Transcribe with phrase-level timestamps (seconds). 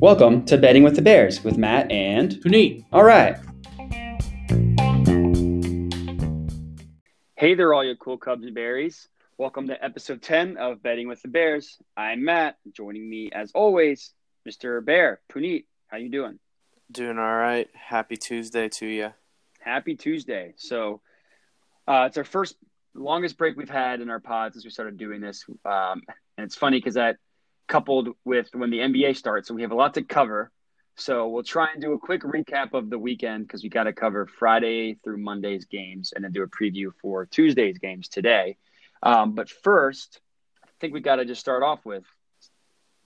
[0.00, 2.86] Welcome to Betting with the Bears with Matt and Puneet.
[2.92, 3.36] All right.
[7.36, 9.08] Hey there, all you cool Cubs and Berries.
[9.36, 11.76] Welcome to episode 10 of Betting with the Bears.
[11.94, 12.56] I'm Matt.
[12.72, 14.14] Joining me, as always,
[14.48, 14.82] Mr.
[14.82, 15.66] Bear, Puneet.
[15.88, 16.38] How you doing?
[16.90, 17.68] Doing all right.
[17.74, 19.12] Happy Tuesday to you.
[19.60, 20.54] Happy Tuesday.
[20.56, 21.02] So,
[21.86, 22.56] uh, it's our first
[22.98, 25.44] longest break we've had in our pod since we started doing this.
[25.64, 26.02] Um,
[26.36, 27.16] and it's funny because that
[27.66, 29.48] coupled with when the NBA starts.
[29.48, 30.50] So we have a lot to cover.
[30.96, 33.92] So we'll try and do a quick recap of the weekend because we got to
[33.92, 38.56] cover Friday through Monday's games and then do a preview for Tuesday's games today.
[39.02, 40.20] Um, but first,
[40.64, 42.04] I think we got to just start off with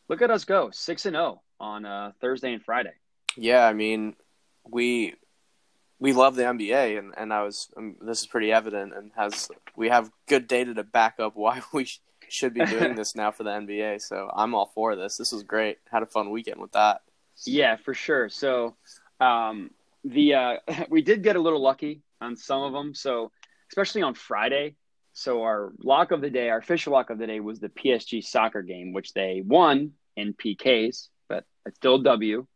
[0.09, 2.93] look at us go six and zero on uh, Thursday and Friday.
[3.37, 4.15] Yeah, I mean,
[4.69, 5.15] we
[6.03, 9.49] we love the NBA, and and I was um, this is pretty evident, and has
[9.77, 11.89] we have good data to back up why we
[12.29, 14.03] should be doing this now for the NBA.
[14.03, 15.17] So I'm all for this.
[15.17, 15.79] This was great.
[15.91, 17.03] Had a fun weekend with that.
[17.47, 18.29] Yeah, for sure.
[18.29, 18.75] So
[19.21, 19.71] um,
[20.03, 20.57] the uh,
[20.91, 22.95] we did get a little lucky on some of them.
[22.95, 23.31] So
[23.71, 24.75] especially on Friday.
[25.15, 28.25] So our lock of the day, our official lock of the day, was the PSG
[28.25, 32.47] soccer game, which they won in PKs, but it's still W.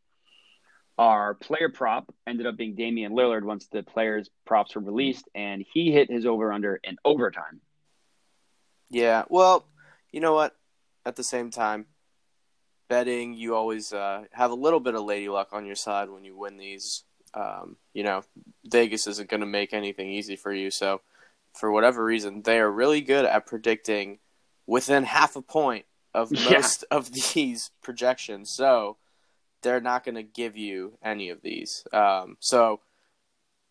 [0.98, 5.64] Our player prop ended up being Damian Lillard once the players' props were released, and
[5.72, 7.60] he hit his over under in overtime.
[8.88, 9.66] Yeah, well,
[10.10, 10.56] you know what?
[11.04, 11.86] At the same time,
[12.88, 16.24] betting, you always uh, have a little bit of lady luck on your side when
[16.24, 17.04] you win these.
[17.34, 18.24] Um, you know,
[18.64, 20.70] Vegas isn't going to make anything easy for you.
[20.70, 21.02] So,
[21.52, 24.18] for whatever reason, they are really good at predicting
[24.66, 26.96] within half a point of most yeah.
[26.96, 28.50] of these projections.
[28.50, 28.96] So,
[29.66, 31.84] they're not going to give you any of these.
[31.92, 32.80] Um, so,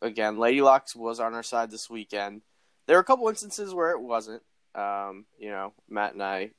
[0.02, 2.42] again, Lady Locks was on our side this weekend.
[2.86, 4.44] There were a couple instances where it wasn't.
[4.76, 6.52] Um, you know, Matt and I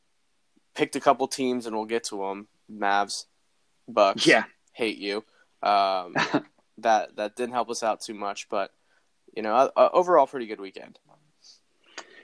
[0.75, 2.49] picked a couple teams, and we'll get to them.
[2.73, 3.27] Mavs,
[3.87, 4.27] Bucks.
[4.27, 5.19] Yeah, hate you.
[5.63, 6.15] Um,
[6.79, 8.71] that that didn't help us out too much, but
[9.37, 10.99] you know, uh, overall, pretty good weekend.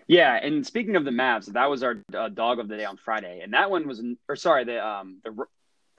[0.09, 2.97] Yeah, and speaking of the Mavs, that was our uh, dog of the day on
[2.97, 5.45] Friday, and that one was, or sorry, the um the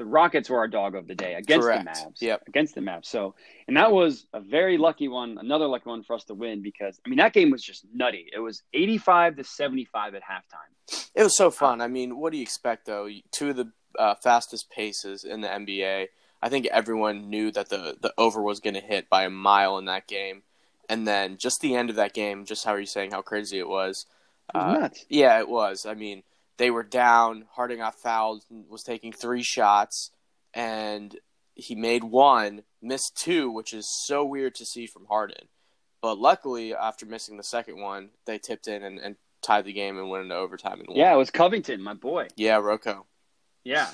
[0.04, 1.86] the Rockets were our dog of the day against Correct.
[1.86, 2.22] the Mavs.
[2.22, 2.44] Yep.
[2.48, 3.06] Against the Mavs.
[3.06, 3.36] So,
[3.68, 7.00] and that was a very lucky one, another lucky one for us to win because,
[7.06, 8.30] I mean, that game was just nutty.
[8.36, 11.00] It was 85 to 75 at halftime.
[11.16, 11.80] It was so fun.
[11.80, 13.08] I mean, what do you expect, though?
[13.32, 16.08] Two of the uh, fastest paces in the NBA.
[16.42, 19.78] I think everyone knew that the, the over was going to hit by a mile
[19.78, 20.44] in that game.
[20.90, 23.58] And then just the end of that game, just how are you saying how crazy
[23.58, 24.06] it was?
[24.54, 25.06] It was uh, nuts.
[25.08, 25.86] Yeah, it was.
[25.86, 26.24] I mean,
[26.58, 27.46] they were down.
[27.52, 30.12] Harden got fouled, was taking three shots,
[30.54, 31.18] and
[31.56, 35.48] he made one, missed two, which is so weird to see from Harden.
[36.02, 39.98] But luckily, after missing the second one, they tipped in and, and tied the game
[39.98, 40.98] and went into overtime and won.
[40.98, 42.28] Yeah, it was Covington, my boy.
[42.36, 43.06] Yeah, Rocco.
[43.64, 43.90] Yeah.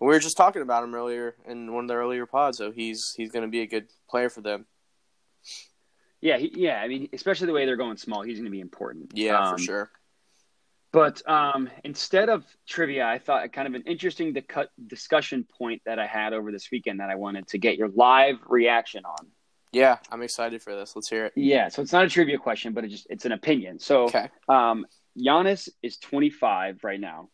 [0.00, 3.14] We were just talking about him earlier in one of the earlier pods, so he's
[3.16, 4.66] he's going to be a good player for them.
[6.20, 6.80] Yeah, he, yeah.
[6.80, 9.12] I mean, especially the way they're going small, he's going to be important.
[9.14, 9.90] Yeah, um, for sure.
[10.92, 14.36] But um, instead of trivia, I thought kind of an interesting
[14.86, 18.36] discussion point that I had over this weekend that I wanted to get your live
[18.46, 19.26] reaction on.
[19.72, 20.94] Yeah, I'm excited for this.
[20.94, 21.32] Let's hear it.
[21.34, 23.78] Yeah, so it's not a trivia question, but it just it's an opinion.
[23.78, 24.28] So, okay.
[24.50, 24.84] um,
[25.18, 27.30] Giannis is 25 right now.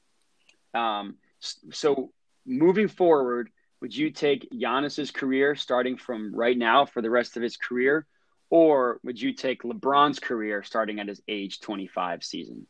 [0.73, 2.13] Um, so
[2.47, 7.43] moving forward, would you take Giannis's career starting from right now for the rest of
[7.43, 8.07] his career,
[8.51, 12.69] or would you take LeBron's career starting at his age 25 season?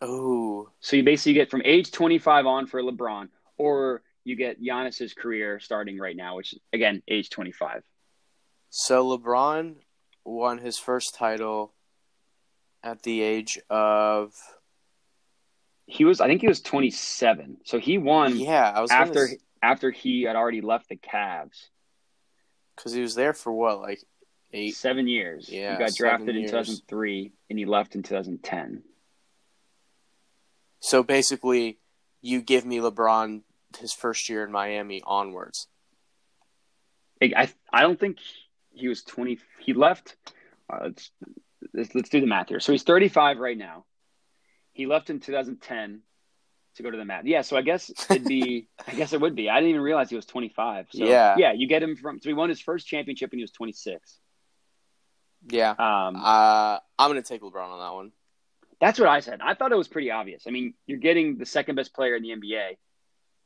[0.00, 0.68] Oh.
[0.80, 3.28] So you basically get from age 25 on for LeBron,
[3.58, 7.82] or you get Giannis's career starting right now, which again, age 25.
[8.70, 9.76] So LeBron
[10.24, 11.74] won his first title
[12.82, 14.32] at the age of.
[15.86, 17.58] He was, I think he was 27.
[17.64, 18.38] So he won.
[18.38, 19.38] Yeah, I was after gonna...
[19.60, 21.66] after he had already left the Cavs.
[22.76, 24.00] Because he was there for what, like
[24.52, 25.48] eight, seven years.
[25.48, 26.52] Yeah, he got drafted years.
[26.52, 28.84] in 2003, and he left in 2010.
[30.80, 31.78] So basically,
[32.22, 33.42] you give me LeBron
[33.78, 35.68] his first year in Miami onwards.
[37.22, 38.18] I I don't think
[38.72, 39.38] he was twenty.
[39.60, 40.16] He left.
[40.72, 41.10] Uh, let's,
[41.74, 42.60] let's let's do the math here.
[42.60, 43.84] So he's thirty five right now.
[44.72, 46.00] He left in 2010
[46.76, 47.26] to go to the mat.
[47.26, 48.68] Yeah, so I guess it'd be.
[48.86, 49.50] I guess it would be.
[49.50, 50.86] I didn't even realize he was 25.
[50.90, 51.52] So, yeah, yeah.
[51.52, 52.20] You get him from.
[52.20, 54.18] So he won his first championship when he was 26.
[55.48, 55.70] Yeah.
[55.70, 56.16] Um.
[56.16, 58.12] Uh, I'm gonna take LeBron on that one.
[58.80, 59.40] That's what I said.
[59.42, 60.44] I thought it was pretty obvious.
[60.46, 62.76] I mean, you're getting the second best player in the NBA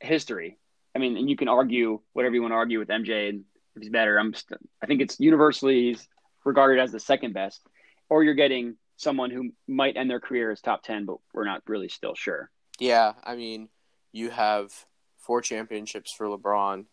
[0.01, 0.59] history.
[0.95, 3.45] I mean, and you can argue whatever you want to argue with MJ and
[3.75, 4.17] if he's better.
[4.17, 5.97] I'm st- I think it's universally
[6.45, 7.61] regarded as the second best.
[8.09, 11.63] Or you're getting someone who might end their career as top 10, but we're not
[11.67, 12.49] really still sure.
[12.79, 13.69] Yeah, I mean,
[14.13, 14.73] you have
[15.19, 16.85] four championships for LeBron,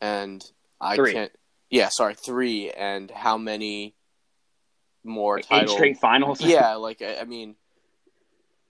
[0.00, 0.42] and
[0.80, 1.12] I Three.
[1.12, 1.32] can't.
[1.68, 2.70] Yeah, sorry, three.
[2.70, 3.94] And how many
[5.04, 6.40] more Like eight straight finals.
[6.40, 7.56] yeah, like I I mean,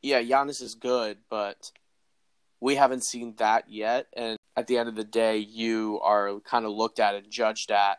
[0.02, 1.72] yeah, Giannis is good, but
[2.60, 4.06] we haven't seen that yet.
[4.12, 7.70] And at the end of the day, you are kind of looked at and judged
[7.70, 7.98] at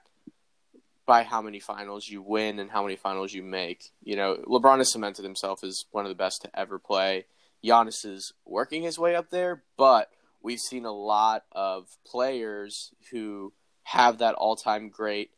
[1.05, 3.91] by how many finals you win and how many finals you make.
[4.03, 7.25] You know, LeBron has cemented himself as one of the best to ever play.
[7.63, 10.09] Giannis is working his way up there, but
[10.41, 13.53] we've seen a lot of players who
[13.83, 15.31] have that all-time great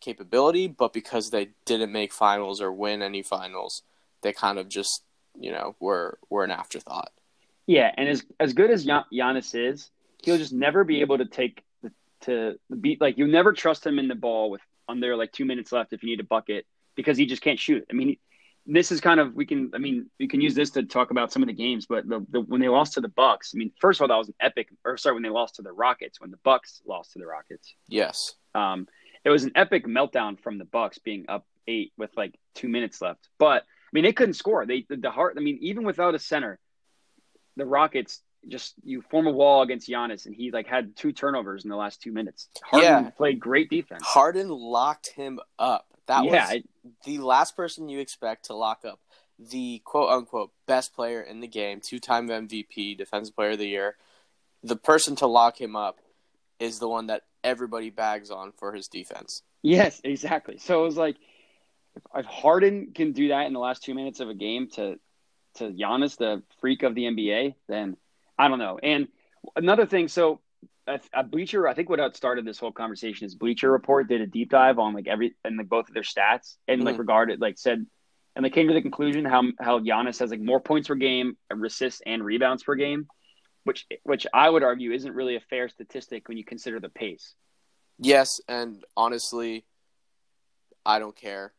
[0.00, 3.82] capability, but because they didn't make finals or win any finals,
[4.22, 5.02] they kind of just,
[5.38, 7.10] you know, were were an afterthought.
[7.66, 9.90] Yeah, and as as good as Gian- Giannis is,
[10.22, 11.92] he'll just never be able to take the,
[12.22, 15.70] to beat like you never trust him in the ball with under like two minutes
[15.72, 16.66] left if you need a bucket
[16.96, 17.84] because he just can't shoot.
[17.90, 18.16] I mean,
[18.66, 21.32] this is kind of we can I mean we can use this to talk about
[21.32, 23.70] some of the games, but the, the when they lost to the Bucks, I mean
[23.80, 26.20] first of all that was an epic or sorry when they lost to the Rockets
[26.20, 28.34] when the Bucks lost to the Rockets, Yes.
[28.54, 28.88] um,
[29.24, 33.00] it was an epic meltdown from the Bucks being up eight with like two minutes
[33.00, 33.28] left.
[33.38, 34.64] But I mean they couldn't score.
[34.66, 35.34] They the, the heart.
[35.36, 36.58] I mean even without a center,
[37.56, 41.64] the Rockets just you form a wall against Giannis, and he like had two turnovers
[41.64, 42.48] in the last two minutes.
[42.64, 43.10] Harden Yeah.
[43.10, 44.02] played great defense.
[44.04, 45.86] Harden locked him up.
[46.06, 46.64] That yeah, was I-
[47.04, 49.00] the last person you expect to lock up
[49.38, 53.66] the quote unquote best player in the game, two time MVP, defensive player of the
[53.68, 53.96] year.
[54.62, 55.98] The person to lock him up
[56.58, 59.42] is the one that everybody bags on for his defense.
[59.62, 60.58] yes, exactly.
[60.58, 61.16] So it was like
[61.96, 64.98] if, if Harden can do that in the last two minutes of a game to
[65.56, 67.96] to Giannis, the freak of the NBA, then
[68.38, 68.78] I don't know.
[68.80, 69.08] And
[69.56, 70.40] another thing, so
[70.86, 74.26] a, a Bleacher, I think what started this whole conversation is Bleacher Report did a
[74.26, 77.00] deep dive on like every and like both of their stats and like Mhm.
[77.00, 77.84] regarded like said,
[78.36, 81.36] and they came to the conclusion how how Giannis has like more points per game,
[81.64, 83.08] assists and rebounds per game,
[83.64, 87.34] which which I would argue isn't really a fair statistic when you consider the pace.
[87.98, 89.64] Yes, and honestly,
[90.86, 91.52] I don't care.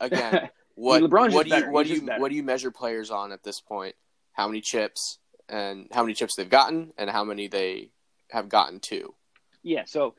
[0.00, 1.70] Again, what LeBron's what do you better.
[1.70, 3.94] what do you what do you measure players on at this point?
[4.32, 7.90] How many chips and how many chips they've gotten and how many they
[8.30, 9.14] have gotten to?
[9.62, 9.84] Yeah.
[9.86, 10.14] So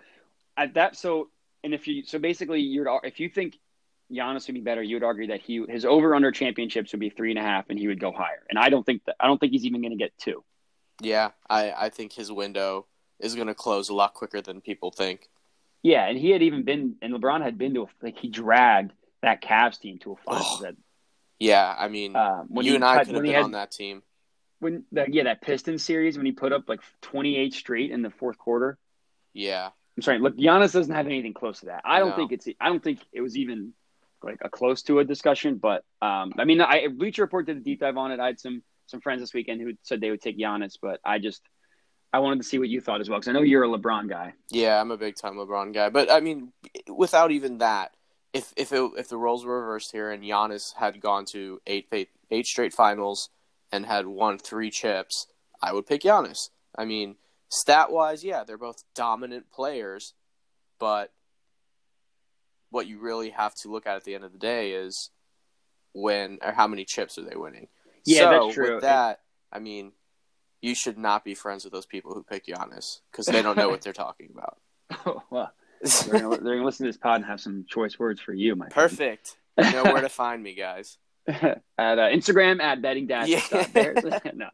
[0.58, 1.30] at that, so
[1.64, 3.58] and if you so basically you'd if you think
[4.12, 7.10] Giannis would be better, you would argue that he his over under championships would be
[7.10, 8.44] three and a half, and he would go higher.
[8.50, 10.44] And I don't think that I don't think he's even going to get two.
[11.02, 12.88] Yeah, I, I think his window
[13.20, 15.30] is going to close a lot quicker than people think.
[15.82, 18.92] Yeah, and he had even been, and LeBron had been to a, like he dragged
[19.21, 20.57] that Cavs team to a finals.
[20.60, 20.75] Oh, that
[21.39, 24.04] Yeah, I mean, uh, when you and I could have been had, on that team.
[24.60, 28.01] when that yeah that Pistons series when he put up like twenty eight straight in
[28.01, 28.77] the fourth quarter.
[29.33, 31.81] Yeah, I'm sorry, look, Giannis doesn't have anything close to that.
[31.86, 32.16] I don't No.
[32.16, 32.48] think it's.
[32.60, 33.74] I don't think it was even
[34.24, 35.57] like a close to a discussion.
[35.57, 38.19] But um, I mean, I Bleacher Report did a deep dive on it.
[38.19, 41.19] I had some some friends this weekend who said they would take Giannis, but I
[41.19, 41.42] just
[42.12, 44.10] I wanted to see what you thought as well because I know you're a LeBron
[44.10, 44.33] guy.
[44.50, 45.89] yeah, I'm a big time LeBron guy.
[45.89, 46.51] But I mean,
[46.88, 47.92] without even that,
[48.34, 51.88] if if it, if the roles were reversed here and Giannis had gone to eight
[51.92, 53.30] eight, eight straight finals
[53.72, 55.28] and had won three chips,
[55.62, 56.50] I would pick Giannis.
[56.78, 57.16] I mean,
[57.50, 60.14] stat wise, yeah, they're both dominant players,
[60.80, 61.12] but
[62.70, 65.10] what you really have to look at at the end of the day is
[65.94, 67.68] when or how many chips are they winning.
[68.06, 68.75] Yeah, so that's true.
[68.75, 69.22] With that,
[69.52, 69.92] I mean,
[70.62, 73.70] you should not be friends with those people who pick Giannis because they don't know
[73.70, 74.58] what they're talking about.
[75.30, 78.33] well, they're gonna, they're gonna listen to this pod and have some choice words for
[78.33, 78.89] you, my friend.
[78.89, 79.38] Perfect.
[79.57, 80.98] You know where to find me, guys.
[81.27, 83.39] at uh, Instagram at betting dash Yeah.
[84.33, 84.50] no.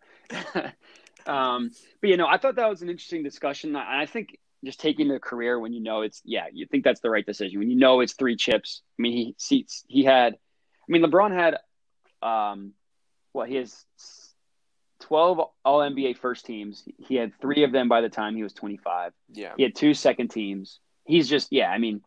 [1.31, 3.75] um, but you know, I thought that was an interesting discussion.
[3.75, 7.01] I, I think just taking the career when you know it's yeah, you think that's
[7.01, 8.81] the right decision when you know it's three chips.
[8.99, 10.33] I mean, he seats he had.
[10.33, 11.57] I mean, LeBron had
[12.21, 12.73] um,
[13.31, 13.85] what he has
[14.99, 16.83] twelve All NBA first teams.
[16.97, 19.13] He had three of them by the time he was twenty five.
[19.31, 19.53] Yeah.
[19.55, 20.79] He had two second teams.
[21.05, 21.69] He's just yeah.
[21.69, 22.01] I mean,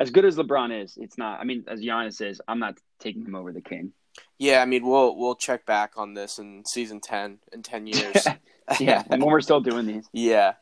[0.00, 1.40] as good as LeBron is, it's not.
[1.40, 3.92] I mean, as Giannis is, I'm not taking him over the king.
[4.38, 8.26] Yeah, I mean, we'll we'll check back on this in season ten in ten years.
[8.80, 10.08] yeah, and when we're still doing these.
[10.12, 10.54] yeah.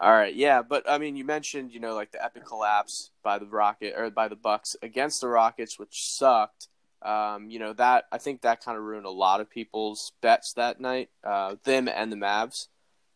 [0.00, 0.34] All right.
[0.34, 3.94] Yeah, but I mean, you mentioned you know like the epic collapse by the Rocket
[3.96, 6.68] or by the Bucks against the Rockets, which sucked.
[7.00, 10.54] Um, you know that I think that kind of ruined a lot of people's bets
[10.54, 11.10] that night.
[11.24, 12.66] Uh, them and the Mavs.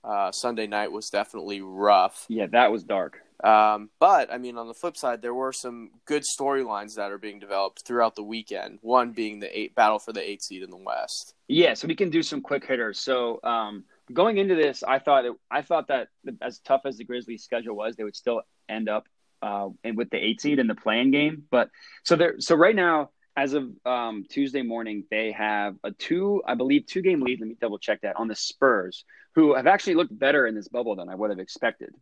[0.05, 2.27] Uh, Sunday night was definitely rough.
[2.29, 3.21] Yeah, that was dark.
[3.43, 7.19] Um, but I mean, on the flip side, there were some good storylines that are
[7.19, 8.79] being developed throughout the weekend.
[8.83, 11.35] One being the eight battle for the eight seed in the West.
[11.49, 12.99] Yeah, so we can do some quick hitters.
[12.99, 16.09] So um, going into this, I thought it, I thought that
[16.41, 19.07] as tough as the Grizzlies' schedule was, they would still end up
[19.43, 21.45] uh, and with the eight seed in the playing game.
[21.51, 21.69] But
[22.05, 26.55] so there, so right now as of um, Tuesday morning, they have a two, I
[26.55, 27.41] believe, two game lead.
[27.41, 30.69] Let me double check that on the Spurs, who have actually looked better in this
[30.69, 31.95] bubble than I would have expected.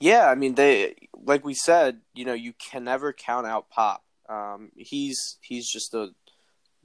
[0.00, 4.04] Yeah, I mean they like we said, you know, you can never count out Pop.
[4.28, 6.10] Um, he's he's just a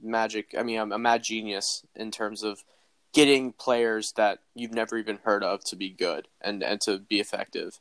[0.00, 0.54] magic.
[0.58, 2.64] I mean, a, a mad genius in terms of
[3.12, 7.20] getting players that you've never even heard of to be good and and to be
[7.20, 7.78] effective.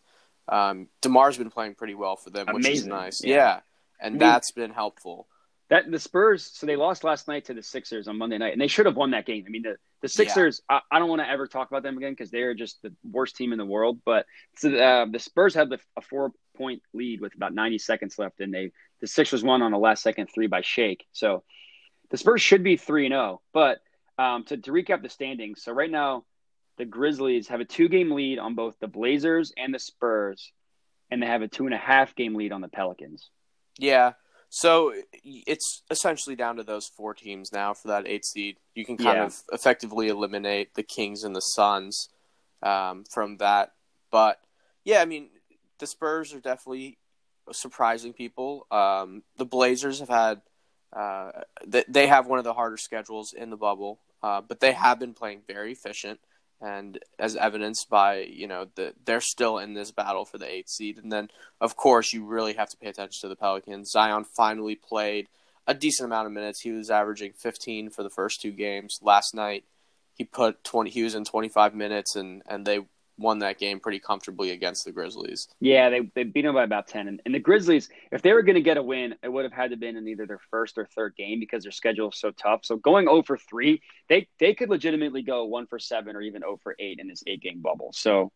[0.47, 3.23] Um, Demar's been playing pretty well for them, which is nice.
[3.23, 3.35] Yeah.
[3.35, 3.59] Yeah,
[3.99, 5.27] and mean- that's been helpful.
[5.69, 8.61] That the Spurs, so they lost last night to the Sixers on Monday night, and
[8.61, 9.43] they should have won that game.
[9.45, 12.13] I mean, the the Sixers, I, I don't want to ever talk about them again
[12.13, 13.99] because they're just the worst team in the world.
[14.03, 14.25] But
[14.57, 18.39] so, uh, the Spurs had the, a four point lead with about 90 seconds left,
[18.39, 21.05] and they the Sixers won on a last second three by Shake.
[21.11, 21.43] So
[22.09, 23.41] the Spurs should be three and zero.
[23.53, 23.79] But
[24.17, 26.25] um, to to recap the standings, so right now
[26.77, 30.51] the Grizzlies have a two game lead on both the Blazers and the Spurs,
[31.11, 33.29] and they have a two and a half game lead on the Pelicans.
[33.77, 34.13] Yeah.
[34.49, 38.57] So it's essentially down to those four teams now for that eight seed.
[38.73, 39.25] You can kind Yeah.
[39.25, 42.09] of effectively eliminate the Kings and the Suns
[42.63, 43.73] um, from that.
[44.11, 44.39] But
[44.83, 45.29] yeah, I mean,
[45.77, 46.97] the Spurs are definitely
[47.51, 48.65] surprising people.
[48.71, 50.41] Um, the Blazers have had
[50.91, 51.31] uh,
[51.65, 54.97] they, they have one of the harder schedules in the bubble, uh, but they have
[54.99, 56.19] been playing very efficient.
[56.61, 60.69] And as evidenced by you know the they're still in this battle for the eighth
[60.69, 61.29] seed, and then
[61.61, 63.91] of course, you really have to pay attention to the Pelicans.
[63.91, 65.27] Zion finally played
[65.65, 66.61] a decent amount of minutes.
[66.61, 68.99] He was averaging 15 for the first two games.
[69.01, 69.63] Last night,
[70.15, 70.89] he put 20.
[70.89, 72.81] He was in 25 minutes, and and they
[73.19, 75.47] won that game pretty comfortably against the Grizzlies.
[75.59, 77.07] Yeah, they, they beat them by about 10.
[77.07, 79.53] And, and the Grizzlies, if they were going to get a win, it would have
[79.53, 82.31] had to been in either their first or third game because their schedule is so
[82.31, 82.61] tough.
[82.63, 86.41] So going 0 for 3, they, they could legitimately go 1 for 7 or even
[86.41, 87.91] 0 for 8 in this eight game bubble.
[87.93, 88.31] So,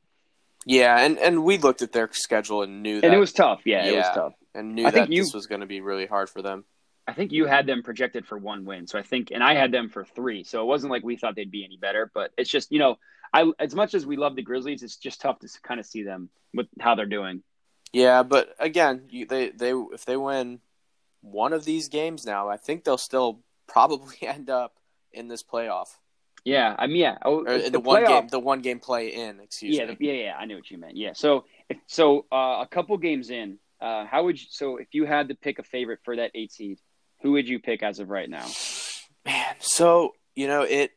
[0.66, 3.62] Yeah, and and we looked at their schedule and knew that and it was tough.
[3.66, 4.34] Yeah, it was tough.
[4.54, 6.66] and knew I think that you- this was going to be really hard for them.
[7.08, 8.88] I think you had them projected for one win.
[8.88, 10.44] So I think, and I had them for three.
[10.44, 12.98] So it wasn't like we thought they'd be any better, but it's just, you know,
[13.34, 16.04] I, as much as we love the Grizzlies, it's just tough to kind of see
[16.04, 17.44] them with how they're doing.
[17.92, 20.60] Yeah, but again, you, they they if they win
[21.22, 24.78] one of these games now, I think they'll still probably end up
[25.12, 25.88] in this playoff
[26.46, 26.76] Yeah.
[26.78, 27.18] I mean, yeah.
[27.24, 29.40] Oh, it's the, one playoff- game the one game play in.
[29.40, 29.96] Excuse yeah, me.
[29.96, 30.36] the- yeah, yeah.
[30.38, 30.98] I knew what you meant.
[30.98, 31.14] Yeah.
[31.14, 34.48] So, if, so uh, a couple games in, uh, how would you?
[34.50, 36.80] So, if you had to pick a favorite for that eight seed,
[37.24, 38.46] who would you pick as of right now?
[39.26, 40.92] Man, so you know it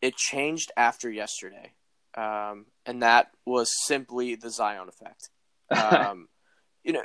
[0.00, 1.72] it changed after yesterday,
[2.16, 5.30] um, and that was simply the Zion effect.
[5.68, 6.28] Um,
[6.84, 7.02] you know,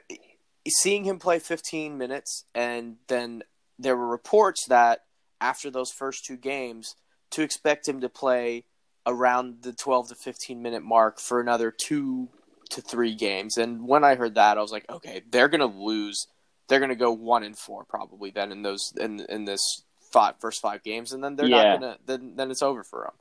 [0.70, 3.42] seeing him play 15 minutes, and then
[3.80, 5.00] there were reports that
[5.42, 6.96] after those first two games,
[7.32, 8.66] to expect him to play
[9.08, 12.30] around the 12 to 15 minute mark for another two
[12.70, 13.58] to three games.
[13.58, 16.28] And when I heard that, I was like, okay, they're gonna lose.
[16.72, 20.62] They're gonna go one and four probably then in those in in this five first
[20.62, 21.74] five games, and then they're Yeah.
[21.74, 23.12] not gonna then then it's over for him.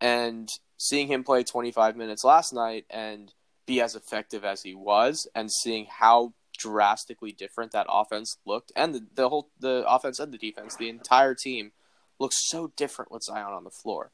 [0.00, 3.34] And seeing him play 25 minutes last night and
[3.66, 8.94] be as effective as he was, and seeing how drastically different that offense looked, and
[8.94, 11.72] the, the whole the offense and the defense, the entire team
[12.18, 14.10] looks so different with Zion on the floor.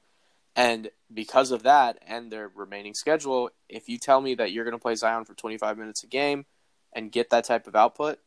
[0.57, 4.73] And because of that and their remaining schedule, if you tell me that you're going
[4.73, 6.47] to play Zion for 25 minutes a game
[6.93, 8.19] and get that type of output,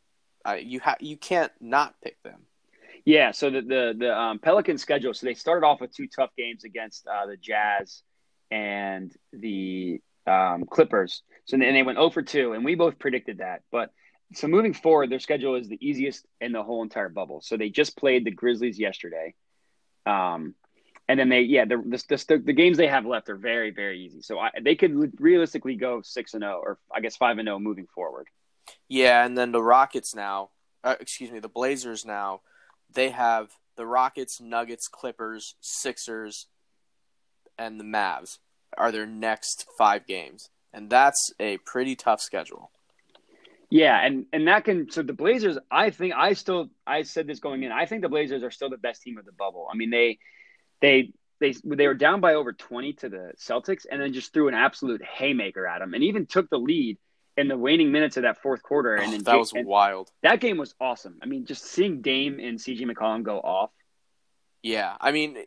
[0.60, 2.46] you ha- you can't not pick them.
[3.04, 3.30] Yeah.
[3.32, 5.14] So the the the um, Pelican schedule.
[5.14, 8.02] So they started off with two tough games against uh, the Jazz
[8.50, 11.22] and the um, Clippers.
[11.44, 13.62] So then they went 0 for 2, and we both predicted that.
[13.70, 13.90] But
[14.34, 17.40] so moving forward, their schedule is the easiest in the whole entire bubble.
[17.42, 19.34] So they just played the Grizzlies yesterday.
[20.06, 20.54] Um,
[21.08, 24.04] and then they, yeah, the, the, the, the games they have left are very, very
[24.04, 24.22] easy.
[24.22, 27.58] So I, they could realistically go 6 and 0, or I guess 5 and 0
[27.58, 28.28] moving forward.
[28.88, 30.50] Yeah, and then the Rockets now,
[30.84, 32.40] uh, excuse me, the Blazers now,
[32.92, 36.46] they have the Rockets, Nuggets, Clippers, Sixers,
[37.56, 38.38] and the Mavs
[38.76, 42.70] are their next five games, and that's a pretty tough schedule.
[43.70, 45.56] Yeah, and and that can so the Blazers.
[45.70, 47.70] I think I still I said this going in.
[47.70, 49.68] I think the Blazers are still the best team of the bubble.
[49.72, 50.18] I mean they
[50.80, 54.48] they they they were down by over twenty to the Celtics, and then just threw
[54.48, 56.98] an absolute haymaker at them, and even took the lead
[57.36, 58.96] in the waning minutes of that fourth quarter.
[58.96, 60.10] And Oh, that was wild.
[60.22, 61.18] that game was awesome.
[61.22, 63.70] I mean, just seeing Dame and CJ McCollum go off.
[64.62, 65.38] Yeah, I mean,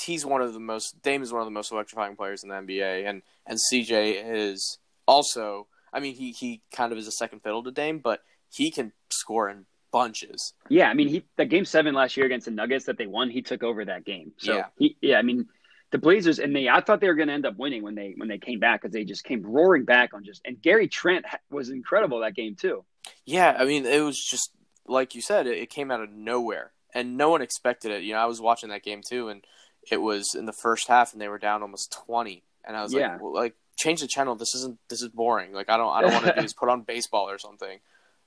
[0.00, 1.00] he's one of the most.
[1.02, 4.78] Dame is one of the most electrifying players in the NBA, and and CJ is
[5.06, 5.66] also.
[5.92, 8.20] I mean, he he kind of is a second fiddle to Dame, but
[8.50, 10.52] he can score in bunches.
[10.68, 13.30] Yeah, I mean, he that game seven last year against the Nuggets that they won,
[13.30, 14.32] he took over that game.
[14.38, 14.64] So Yeah.
[14.78, 15.46] he, yeah, I mean,
[15.90, 18.14] the Blazers and they, I thought they were going to end up winning when they
[18.16, 21.24] when they came back because they just came roaring back on just and Gary Trent
[21.50, 22.84] was incredible that game too.
[23.24, 24.50] Yeah, I mean, it was just
[24.86, 28.02] like you said, it, it came out of nowhere, and no one expected it.
[28.02, 29.44] You know, I was watching that game too, and
[29.90, 32.92] it was in the first half, and they were down almost twenty, and I was
[32.92, 33.12] Yeah.
[33.12, 34.34] like, well, like change the channel.
[34.34, 35.52] This isn't this is boring.
[35.52, 37.78] Like I don't I don't want to do is put on baseball or something.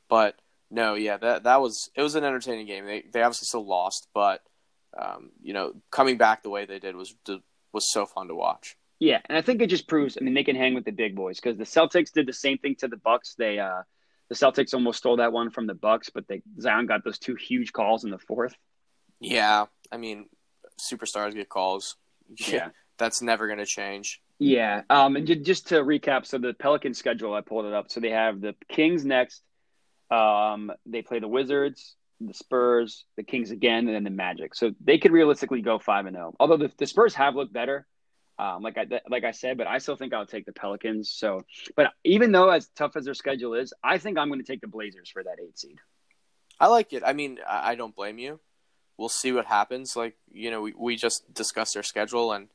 [0.09, 0.35] But
[0.71, 2.85] no, yeah, that that was it was an entertaining game.
[2.85, 4.41] They they obviously still lost, but
[4.97, 7.13] um, you know, coming back the way they did was
[7.73, 8.75] was so fun to watch.
[8.99, 10.17] Yeah, and I think it just proves.
[10.19, 12.59] I mean, they can hang with the big boys because the Celtics did the same
[12.59, 13.33] thing to the Bucks.
[13.35, 13.81] They uh,
[14.29, 17.35] the Celtics almost stole that one from the Bucks, but they Zion got those two
[17.35, 18.55] huge calls in the fourth.
[19.19, 20.27] Yeah, I mean,
[20.79, 21.95] superstars get calls.
[22.47, 22.69] Yeah.
[22.97, 24.21] that's never going to change.
[24.39, 24.83] Yeah.
[24.89, 27.91] Um, and just to recap, so the Pelican schedule, I pulled it up.
[27.91, 29.43] So they have the Kings next.
[30.09, 31.95] Um, they play the Wizards,
[32.27, 34.55] the Spurs, the Kings again, and then the Magic.
[34.55, 36.33] So they could realistically go five and zero.
[36.39, 37.85] Although the, the Spurs have looked better,
[38.37, 41.11] um, like I like I said, but I still think I'll take the Pelicans.
[41.11, 41.41] So,
[41.75, 44.61] but even though as tough as their schedule is, I think I'm going to take
[44.61, 45.77] the Blazers for that eight seed.
[46.59, 47.03] I like it.
[47.05, 48.39] I mean, I, I don't blame you.
[48.97, 49.95] We'll see what happens.
[49.95, 52.47] Like you know, we we just discussed their schedule, and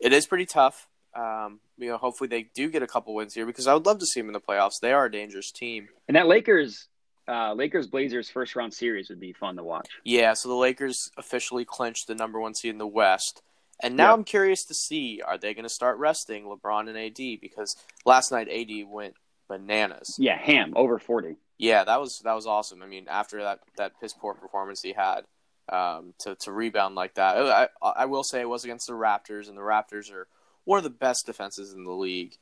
[0.00, 0.88] it is pretty tough.
[1.14, 3.98] Um, you know, hopefully they do get a couple wins here because I would love
[3.98, 4.80] to see them in the playoffs.
[4.80, 5.88] They are a dangerous team.
[6.08, 6.88] And that Lakers,
[7.28, 9.88] uh, Lakers Blazers first round series would be fun to watch.
[10.04, 13.42] Yeah, so the Lakers officially clinched the number one seed in the West.
[13.82, 14.12] And now Yeah.
[14.14, 18.30] I'm curious to see are they going to start resting LeBron and AD because last
[18.30, 19.14] night AD went
[19.48, 20.16] bananas.
[20.18, 21.36] Yeah, Ham over forty.
[21.58, 22.82] Yeah, that was that was awesome.
[22.82, 25.22] I mean, after that that piss poor performance he had,
[25.68, 29.48] um, to to rebound like that, I I will say it was against the Raptors,
[29.48, 30.26] and the Raptors are
[30.64, 32.34] one of the best defenses in the league.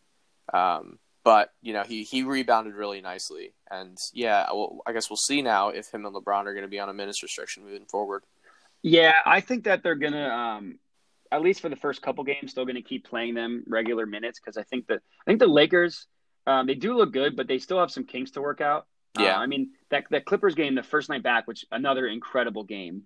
[0.52, 5.16] Um, but you know he he rebounded really nicely, and yeah, well, I guess we'll
[5.16, 7.86] see now if him and LeBron are going to be on a minutes restriction moving
[7.86, 8.24] forward.
[8.82, 10.78] Yeah, I think that they're gonna, um,
[11.30, 14.56] at least for the first couple games, still gonna keep playing them regular minutes because
[14.56, 16.06] I think that I think the Lakers,
[16.46, 18.86] um, they do look good, but they still have some kinks to work out.
[19.18, 19.36] Yeah.
[19.36, 23.02] Uh, I mean that that Clippers game, the first night back, which another incredible game.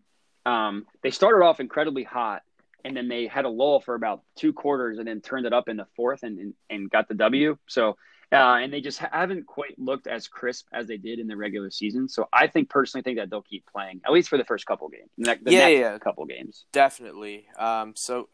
[0.47, 2.43] Um, they started off incredibly hot,
[2.85, 5.69] and then they had a lull for about two quarters, and then turned it up
[5.69, 7.57] in the fourth and and, and got the W.
[7.67, 7.97] So.
[8.33, 11.71] Uh, and they just haven't quite looked as crisp as they did in the regular
[11.71, 12.09] season.
[12.09, 14.89] So I think personally think that they'll keep playing at least for the first couple
[14.89, 15.11] games.
[15.17, 15.99] Ne- the Yeah, next yeah.
[15.99, 16.65] couple games.
[16.73, 17.47] Definitely.
[17.57, 18.29] Um, so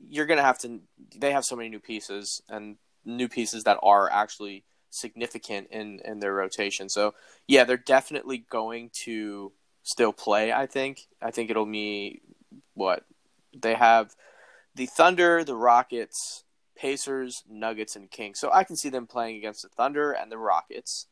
[0.00, 0.80] you're gonna have to.
[1.16, 6.18] They have so many new pieces and new pieces that are actually significant in in
[6.18, 6.88] their rotation.
[6.88, 7.14] So
[7.46, 9.52] yeah, they're definitely going to
[9.84, 10.52] still play.
[10.52, 11.06] I think.
[11.20, 12.22] I think it'll be
[12.74, 13.04] what
[13.56, 14.14] they have:
[14.74, 16.44] the Thunder, the Rockets,
[16.76, 18.38] Pacers, Nuggets, and Kings.
[18.40, 21.06] So I can see them playing against the Thunder and the Rockets.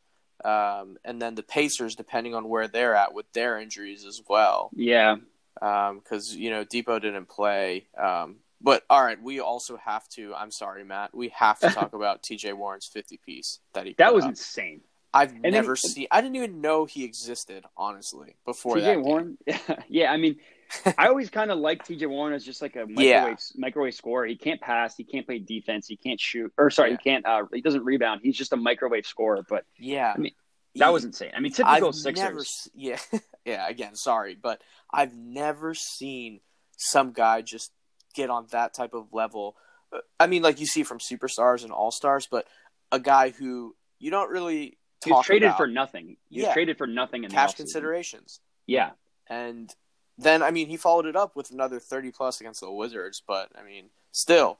[0.45, 4.71] Um, and then the Pacers, depending on where they're at with their injuries as well
[4.75, 5.17] Yeah.
[5.55, 7.89] because you know Dipo didn't play.
[7.99, 10.35] Um, but all right, we also have to.
[10.35, 11.15] I'm sorry, Matt.
[11.15, 12.55] We have to talk about T.J.
[12.55, 13.95] Warren's 50 piece that he.
[13.99, 14.31] That was up.
[14.31, 14.81] insane.
[15.13, 16.07] I've then- never seen.
[16.11, 17.65] I didn't even know he existed.
[17.77, 18.97] Honestly, before that.
[18.97, 19.03] TJ.
[19.03, 19.37] Warren.
[19.89, 20.37] yeah, I mean,
[20.99, 23.35] I always kind of like TJ Warren as just like a microwave Yeah.
[23.57, 24.27] microwave scorer.
[24.27, 26.53] He can't pass, he can't play defense, he can't shoot.
[26.59, 26.97] Or sorry, Yeah.
[27.03, 27.27] he can't.
[27.27, 28.21] Uh, he doesn't rebound.
[28.23, 29.45] He's just a microwave scorer.
[29.49, 30.33] But Yeah, I mean,
[30.77, 31.33] that He- was insane.
[31.35, 32.15] I mean, typical I've Sixers.
[32.17, 32.45] never.
[32.75, 32.99] Yeah,
[33.45, 33.69] yeah.
[33.69, 36.41] Again, sorry, but I've never seen
[36.77, 37.73] some guy just
[38.15, 39.57] get on that type of level.
[39.93, 42.47] Uh, I mean, like you see from superstars and all stars, but
[42.93, 45.57] a guy who you don't really He was traded about.
[45.59, 46.17] for nothing.
[46.29, 46.53] He Yeah.
[46.53, 48.41] traded for nothing in cash considerations.
[48.67, 48.93] Yeah,
[49.29, 49.75] And
[50.23, 53.23] then, I mean, he followed it up with another 30 plus against the Wizards.
[53.27, 54.59] But, I mean, still,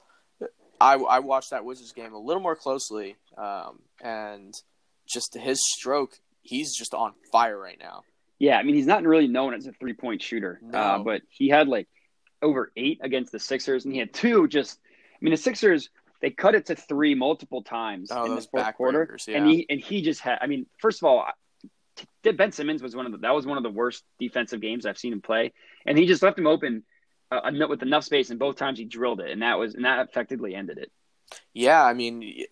[0.79, 3.15] I, I watched that Wizards game a little more closely.
[3.37, 4.53] Um, and
[5.07, 8.03] just his stroke, he's just on fire right now.
[8.39, 8.57] yeah.
[8.57, 10.59] I mean, he's not really known as a three point shooter.
[10.73, 11.87] Uh, but he had like
[12.41, 14.79] over eight against the Sixers, and he had two just.
[15.13, 15.89] I mean, the Sixers
[16.21, 19.47] they cut it to three multiple times Oh, in the those fourth quarter, backbreakers, and
[19.47, 20.37] he and he just had.
[20.41, 21.25] I mean, first of all,
[22.23, 24.97] Ben Simmons was one of the that was one of the worst defensive games I've
[24.97, 25.53] seen him play,
[25.85, 26.83] and he just left him open
[27.31, 30.07] uh, with enough space, and both times he drilled it, and that was and that
[30.07, 30.91] effectively ended it.
[31.53, 32.45] Yeah, I mean,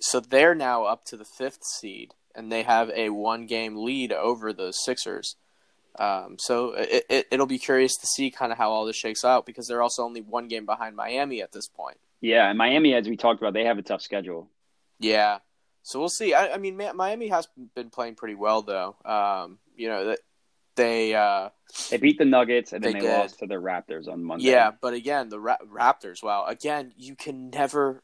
[0.00, 4.12] so they're now up to the fifth seed, and they have a one game lead
[4.12, 5.36] over the Sixers.
[5.98, 9.24] Um, so it, it, it'll be curious to see kind of how all this shakes
[9.24, 11.96] out because they're also only one game behind Miami at this point.
[12.20, 14.50] Yeah, and Miami, as we talked about, they have a tough schedule.
[14.98, 15.38] Yeah.
[15.86, 16.34] So we'll see.
[16.34, 17.46] I, I mean, Miami has
[17.76, 18.96] been playing pretty well, though.
[19.04, 20.18] Um, you know that
[20.74, 21.50] they, uh,
[21.90, 24.46] They beat the Nuggets, and then They lost to the Raptors on Monday.
[24.50, 24.72] yeah.
[24.80, 26.24] But again, the Ra- Raptors.
[26.24, 26.44] Wow.
[26.46, 28.02] Again, you can never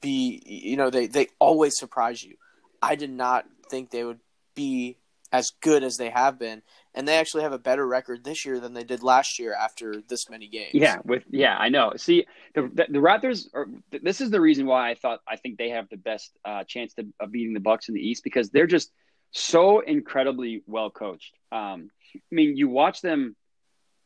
[0.00, 0.42] be.
[0.44, 2.34] You know, they they always surprise you.
[2.82, 4.18] I did not think they would
[4.56, 4.98] be
[5.30, 6.62] as good as they have been,
[6.94, 10.02] and they actually have a better record this year than they did last year after
[10.08, 10.74] this many games.
[10.74, 11.92] Yeah, with yeah, I know.
[11.96, 13.66] See, the the, the Raptors are.
[13.90, 16.64] th- This is the reason why I thought I think they have the best uh,
[16.64, 18.92] chance to, of beating the Bucks in the East because they're just
[19.30, 21.34] so incredibly well coached.
[21.50, 23.34] Um, I mean, you watch them,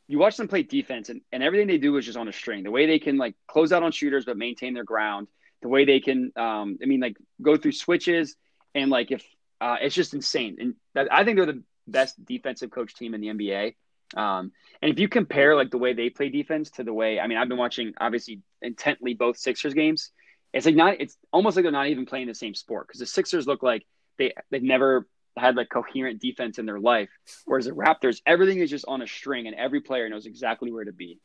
[0.06, 2.62] you watch them play defense, and, and everything they do is just on a string.
[2.62, 5.26] The way they can like close out on shooters but maintain their ground.
[5.62, 8.36] The way they can, um, I mean, like go through switches
[8.74, 9.24] and like if
[9.60, 10.58] uh, it's just insane.
[10.60, 13.74] And I think they're the best defensive coach team in the NBA.
[14.16, 17.26] Um, and if you compare like the way they play defense to the way, I
[17.26, 20.10] mean, I've been watching obviously intently both Sixers games.
[20.52, 23.06] It's like not, it's almost like they're not even playing the same sport because the
[23.06, 23.84] Sixers look like
[24.18, 27.10] they they've never had like coherent defense in their life,
[27.44, 30.84] whereas the Raptors, everything is just on a string and every player knows exactly where
[30.84, 31.18] to be.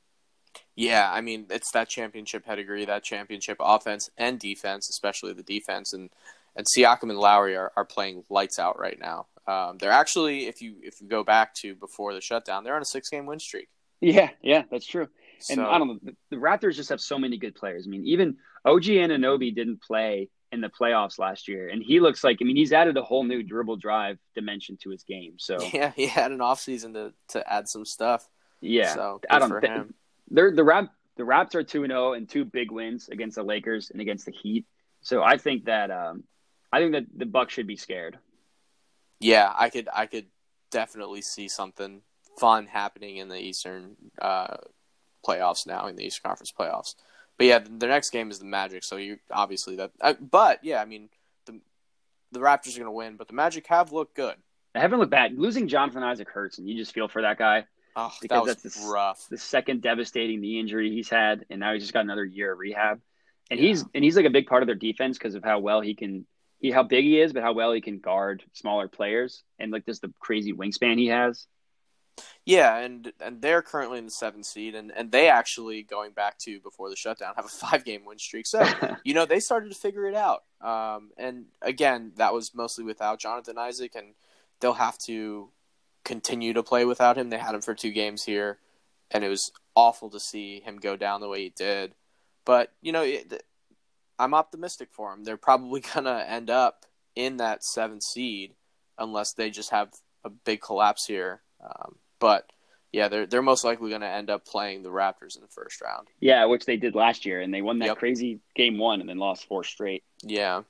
[0.76, 5.93] Yeah, I mean, it's that championship pedigree, that championship offense and defense, especially the defense,
[5.93, 6.10] and
[6.56, 9.28] and Siakam and Lowry are, are playing lights out right now.
[9.47, 12.82] Um, they're actually, if you if you go back to before the shutdown, they're on
[12.82, 13.69] a six game win streak.
[13.99, 15.08] Yeah, yeah, that's true.
[15.39, 17.86] So, And I don't know, the, the Raptors just have so many good players.
[17.88, 22.23] I mean, even OG Anunoby didn't play in the playoffs last year, and he looks
[22.23, 25.36] like I mean he's added a whole new dribble drive dimension to his game.
[25.38, 28.27] So yeah, he had an offseason to to add some stuff.
[28.60, 29.62] yeah, so I don't.
[29.62, 29.93] th- him.
[30.30, 33.43] They're the Rap the Raps are two and zero and two big wins against the
[33.43, 34.65] Lakers and against the Heat.
[35.01, 36.23] So I think that um,
[36.71, 38.17] I think that the Bucks should be scared.
[39.21, 40.25] Yeah, I could I could
[40.71, 42.01] definitely see something
[42.39, 44.57] fun happening in the Eastern uh,
[45.25, 46.95] playoffs now in the Eastern Conference playoffs.
[47.38, 49.91] But yeah, the next game is the Magic, so you obviously that.
[50.01, 51.10] Uh, but yeah, I mean
[51.45, 51.60] the
[52.31, 54.36] the Raptors are going to win, but the Magic have looked good.
[54.73, 55.38] They haven't looked bad.
[55.38, 57.65] Losing Jonathan Isaac hurts, and you just feel for that guy.
[57.95, 59.27] Oh, Because that that's the- rough.
[59.29, 62.60] The second devastating knee injury he's had, and now he's just got another year of
[62.60, 63.01] rehab.
[63.49, 63.67] And Yeah.
[63.67, 65.93] he's and he's like a big part of their defense because of how well he
[65.93, 66.25] can
[66.62, 69.86] he how big he is, but how well he can guard smaller players and like
[69.86, 71.47] just the crazy wingspan he has.
[72.45, 76.38] Yeah, and and they're currently in the seventh seed, and and they actually going back
[76.39, 78.45] to before the shutdown have a five game win streak.
[78.45, 78.63] So
[79.04, 80.43] you know they started to figure it out.
[80.62, 84.13] Um, and again, that was mostly without Jonathan Isaac, and
[84.60, 85.50] they'll have to
[86.04, 87.30] continue to play without him.
[87.30, 88.60] They had him for two games here,
[89.10, 91.95] and it was awful to see him go down the way he did.
[92.45, 93.43] But you know, it,
[94.21, 95.23] I'm optimistic for them.
[95.23, 98.53] They're probably gonna end up in that seventh seed
[98.97, 99.89] unless they just have
[100.23, 101.41] a big collapse here.
[101.63, 102.49] Um, but
[102.91, 105.81] yeah, they're they're most likely going to end up playing the Raptors in the first
[105.81, 106.07] round.
[106.19, 107.97] yeah, which they did last year, and they won that Yep.
[107.97, 110.03] crazy game one and then lost four straight.
[110.21, 110.63] Yeah.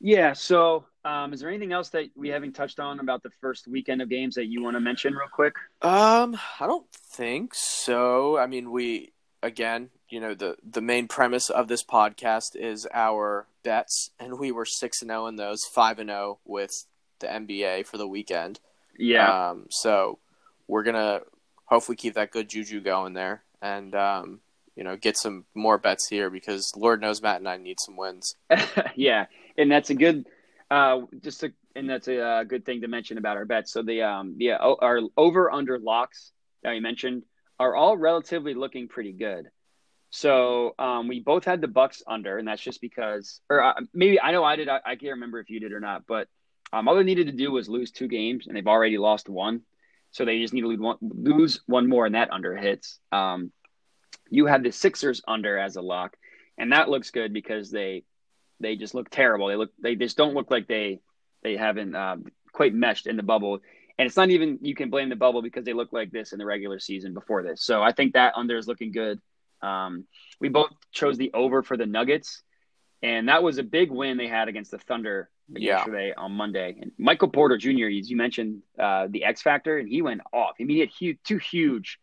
[0.00, 0.32] Yeah.
[0.34, 4.02] So, um, is there anything else that we haven't touched on about the first weekend
[4.02, 5.54] of games that you want to mention real quick?
[5.80, 8.36] Um, I don't think so.
[8.36, 13.46] I mean, we again, you know, the the main premise of this podcast is our
[13.64, 16.70] bets, and we were six and zero in those, five and zero with
[17.20, 18.60] the NBA for the weekend.
[18.98, 19.48] Yeah.
[19.48, 20.18] Um, so
[20.68, 21.22] we're gonna
[21.64, 24.40] hopefully keep that good juju going there, and um,
[24.76, 27.96] you know, get some more bets here because Lord knows Matt and I need some
[27.96, 28.36] wins.
[28.94, 29.24] yeah,
[29.56, 30.26] and that's a good,
[30.70, 33.72] uh, just a, and that's a uh, good thing to mention about our bets.
[33.72, 37.22] So the um, yeah, o- our over under locks that we mentioned
[37.58, 39.48] are all relatively looking pretty good.
[40.14, 44.20] So um, we both had the Bucks under, and that's just because, or uh, maybe
[44.20, 44.68] I know I did.
[44.68, 46.28] I, I can't remember if you did or not, but
[46.70, 49.62] um, all they needed to do was lose two games, and they've already lost one.
[50.10, 52.98] So they just need to lose one, lose one more, and that under hits.
[53.10, 53.52] Um,
[54.28, 56.14] you had the Sixers under as a lock,
[56.58, 58.04] and that looks good because they
[58.60, 59.48] they just look terrible.
[59.48, 61.00] They look they just don't look like they
[61.42, 63.60] they haven't um, quite meshed in the bubble.
[63.98, 66.38] And it's not even you can blame the bubble because they look like this in
[66.38, 67.64] the regular season before this.
[67.64, 69.18] So I think that under is looking good.
[69.62, 70.04] Um,
[70.40, 72.42] we both chose the over for the Nuggets,
[73.02, 75.76] and that was a big win they had against the Thunder Yeah.
[75.76, 76.76] yesterday on Monday.
[76.80, 77.86] And Michael Porter Jr.
[77.98, 80.56] As you mentioned, uh, the X factor, and he went off.
[80.60, 81.98] I mean, he had huge, two huge,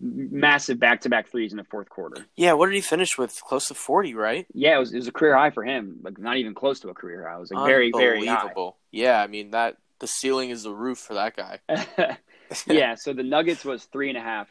[0.00, 2.26] massive back-to-back threes in the fourth quarter.
[2.36, 3.40] Yeah, what did he finish with?
[3.42, 4.46] Close to forty, right?
[4.52, 6.88] Yeah, it was, it was a career high for him, like not even close to
[6.88, 7.36] a career high.
[7.36, 8.34] It was like very, very high.
[8.34, 8.78] unbelievable.
[8.90, 11.60] Yeah, I mean that the ceiling is the roof for that guy.
[12.66, 14.48] yeah, so the Nuggets was three and a half,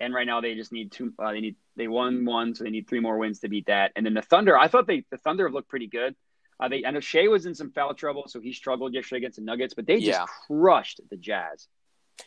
[0.00, 1.12] and right now they just need two.
[1.18, 3.92] Uh, they need they won one, so they need three more wins to beat that.
[3.96, 6.14] And then the Thunder, I thought they the Thunder have looked pretty good.
[6.58, 9.36] Uh, they I know Shai was in some foul trouble, so he struggled yesterday against
[9.36, 10.26] the Nuggets, but they just Yeah.
[10.46, 11.68] crushed the Jazz.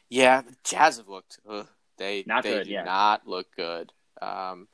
[0.10, 1.40] Yeah, the Jazz have looked.
[1.50, 2.84] Ugh, they Not they good, yeah.
[2.84, 3.92] not look good.
[4.22, 4.68] Um,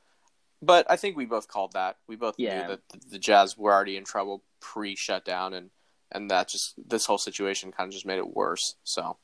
[0.61, 1.97] but I think we both called that.
[2.07, 2.61] We both Yeah.
[2.61, 5.69] knew that the, the Jazz were already in trouble pre shutdown, and
[6.11, 8.75] and that just this whole situation kind of just made it worse.
[8.83, 9.17] So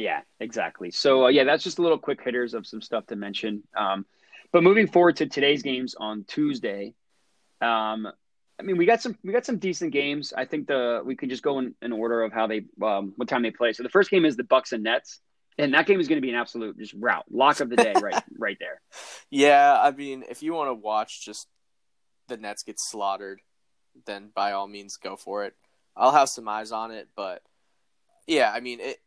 [0.00, 0.90] Yeah, exactly.
[0.90, 3.62] So uh, yeah, that's just a little quick hitters of some stuff to mention.
[3.76, 4.06] Um,
[4.52, 6.94] but moving forward to today's games on Tuesday,
[7.60, 8.08] um,
[8.58, 10.32] I mean we got some we got some decent games.
[10.36, 13.28] I think the we can just go in, in order of how they um, what
[13.28, 13.72] time they play.
[13.72, 15.20] So the first game is the Bucks and Nets,
[15.58, 17.94] and that game is going to be an absolute just route lock of the day
[18.00, 18.80] right right there.
[19.30, 21.46] yeah, I mean, if you want to watch just
[22.28, 23.40] the Nets get slaughtered,
[24.06, 25.54] then by all means go for it.
[25.96, 27.42] I'll have some eyes on it, but
[28.26, 29.00] Yeah, I mean, it-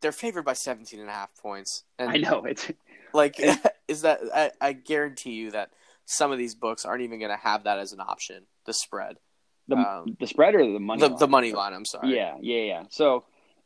[0.00, 1.84] they're favored by 17 and a half points.
[1.98, 2.70] And I know it's
[3.12, 3.36] Like,
[3.88, 5.70] is that, I, I guarantee you that
[6.06, 9.16] some of these books aren't even going to have that as an option, the spread.
[9.68, 11.00] the Um, the spread or the money.
[11.00, 11.18] The, line?
[11.18, 12.14] the money line, I'm sorry.
[12.14, 12.82] Yeah, yeah, yeah.
[12.90, 13.24] So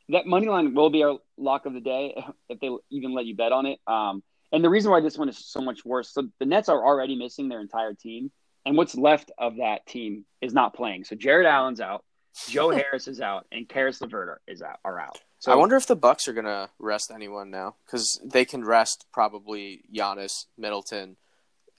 [0.09, 2.17] that money line will be our lock of the day
[2.49, 3.81] if they even let you bet on it.
[3.87, 6.85] Um, and the reason why this one is so much worse, so the Nets are
[6.85, 8.31] already missing their entire team,
[8.65, 11.05] and what's left of that team is not playing.
[11.05, 12.05] So Jarrett Allen's out,
[12.49, 14.79] Joe Harris is out, and Caris LeVert is out.
[14.85, 15.19] Are out.
[15.45, 18.65] So I wonder if the Bucks are going to rest anyone now because they can
[18.65, 21.19] rest probably Giannis, Middleton,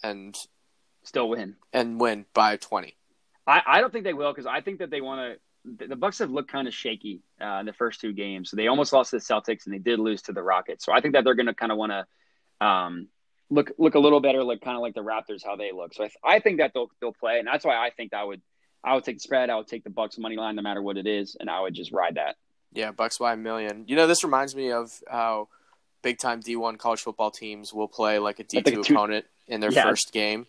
[0.03, 0.37] and
[1.03, 1.55] still win.
[1.73, 2.95] and win by 20.
[3.47, 5.87] I, I don't think they will because I think that they want to.
[5.87, 8.51] The Bucks have looked kind of shaky uh, in the first two games.
[8.51, 10.85] So they almost lost to the Celtics and they did lose to the Rockets.
[10.85, 13.07] So I think that they're going to kind of want to um,
[13.49, 15.95] look look a little better, like kind of like the Raptors how they look.
[15.95, 18.43] So I, I think that they'll they'll play, and that's why I think I would
[18.83, 19.49] I would take the spread.
[19.49, 21.73] I would take the Bucks money line no matter what it is, and I would
[21.73, 22.35] just ride that.
[22.75, 23.85] Yeah, Bucks by a million.
[23.87, 25.47] You know, this reminds me of how
[26.03, 29.71] big time D1 college football teams will play like a think D2 opponent in their
[29.71, 29.83] Yeah.
[29.83, 30.45] first game.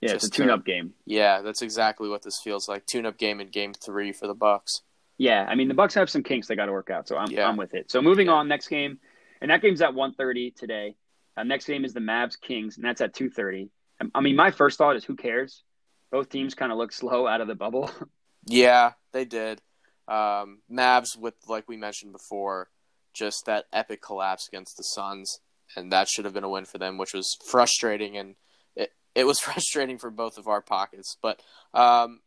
[0.00, 0.94] Yeah, it's a tune up game.
[1.04, 2.86] Yeah, that's exactly what this feels like.
[2.86, 4.82] Tune up game in game three for the Bucks.
[5.18, 7.30] Yeah, I mean the Bucks have some kinks they got to work out, so I'm
[7.30, 7.48] Yeah.
[7.48, 7.90] I'm with it.
[7.90, 8.34] So moving Yeah.
[8.34, 8.98] on, next game,
[9.40, 10.96] and that game's at 1.30 today.
[11.36, 13.70] Uh, next game is the Mavs Kings, and that's at 2.30.
[14.00, 15.62] I- I mean, my first thought is who cares?
[16.10, 17.90] Both teams kind of look slow out of the bubble.
[18.48, 19.60] Yeah, they did.
[20.08, 22.68] Um, Mavs with like we mentioned before,
[23.12, 25.40] just that epic collapse against the Suns,
[25.76, 28.36] and that should have been a win for them, which was frustrating, and
[28.74, 31.16] it it was frustrating for both of our pockets.
[31.20, 31.40] But
[31.74, 32.20] um,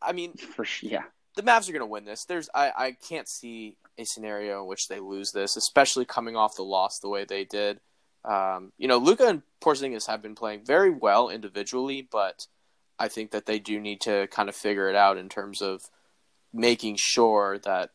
[0.00, 1.04] I mean, For yeah,
[1.36, 2.24] the Mavs are going to win this.
[2.24, 6.56] There's I, I can't see a scenario in which they lose this, especially coming off
[6.56, 7.80] the loss the way they did.
[8.24, 12.46] Um, you know, Luka and Porzingis have been playing very well individually, but
[12.98, 15.82] I think that they do need to kind of figure it out in terms of
[16.52, 17.90] making sure that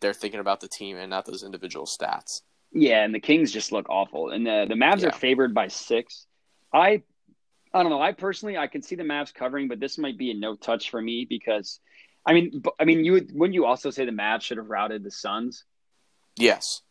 [0.00, 2.42] they're thinking about the team and not those individual stats.
[2.72, 5.08] yeah, and the Kings just look awful, and the the Mavs Yeah.
[5.08, 6.26] are favored by six.
[6.72, 7.02] I
[7.74, 8.00] I don't know.
[8.02, 10.90] I personally I can see the Mavs covering, but this might be a no touch
[10.90, 11.80] for me because.
[12.28, 15.04] I mean, I mean, you would, wouldn't you also say the Mavs should have routed
[15.04, 15.62] the Suns?
[16.36, 16.82] Yes,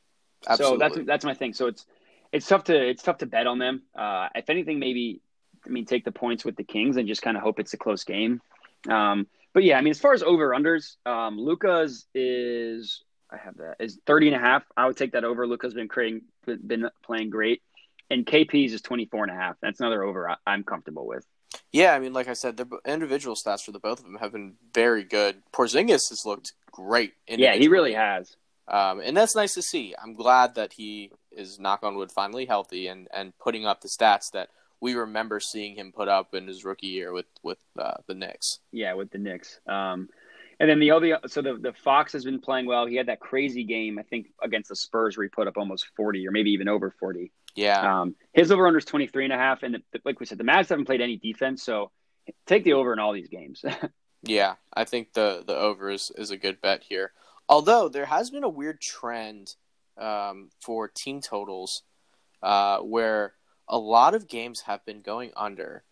[0.48, 0.78] absolutely.
[0.78, 1.52] So that's that's my thing.
[1.52, 1.86] So it's
[2.32, 3.84] it's tough to it's tough to bet on them.
[3.94, 5.20] Uh, if anything, maybe
[5.66, 7.78] I mean take the points with the Kings and just kind of hope it's a
[7.78, 8.42] close game.
[8.90, 13.58] Um, but yeah, I mean as far as over unders, um, Luka's is I have
[13.58, 14.64] that is 30 and a half.
[14.78, 15.48] I would take that over.
[15.48, 17.64] Luka's been creating been playing great.
[18.12, 19.56] And KP's is 24 and a half.
[19.64, 21.26] That's another over I, I'm comfortable with.
[21.72, 21.94] yeah.
[21.94, 24.58] I mean, like I said, the individual stats for the both of them have been
[24.74, 25.42] very good.
[25.52, 27.14] Porzingis has looked great.
[27.28, 28.36] Yeah, he really has.
[28.68, 29.96] Um, and that's nice to see.
[30.02, 33.90] I'm glad that he is knock on wood finally healthy and, and putting up the
[33.90, 34.50] stats that
[34.82, 38.60] we remember seeing him put up in his rookie year with with uh, the Knicks.
[38.72, 39.60] Yeah, with the Knicks.
[39.68, 40.10] Um,
[40.60, 42.86] and then the other, so the the Fox has been playing well.
[42.86, 45.88] He had that crazy game, I think, against the Spurs where he put up almost
[45.96, 47.32] forty or maybe even over forty.
[47.56, 50.38] Yeah, Um, his over under is 23 and a half, and the, like we said,
[50.38, 51.90] the Mavs haven't played any defense, so
[52.46, 53.64] take the over in all these games.
[54.24, 54.56] yeah.
[54.74, 57.14] I think the the over is, is a good bet here.
[57.48, 59.56] Although there has been a weird trend
[59.98, 61.84] um, for team totals
[62.44, 63.36] uh, where
[63.68, 65.84] a lot of games have been going under.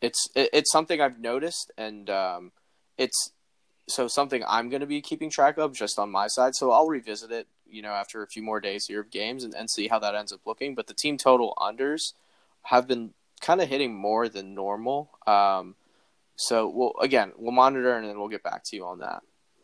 [0.00, 2.52] It's it, it's something I've noticed, and um,
[2.96, 3.32] it's
[3.88, 6.54] so something I'm going to be keeping track of just on my side.
[6.54, 9.54] So I'll revisit it, you know, after a few more days here of games and,
[9.54, 10.74] and see how that ends up looking.
[10.74, 12.12] But the team total unders
[12.62, 15.10] have been kind of hitting more than normal.
[15.26, 15.74] Um,
[16.36, 19.22] so we'll again we'll monitor and then we'll get back to you on that.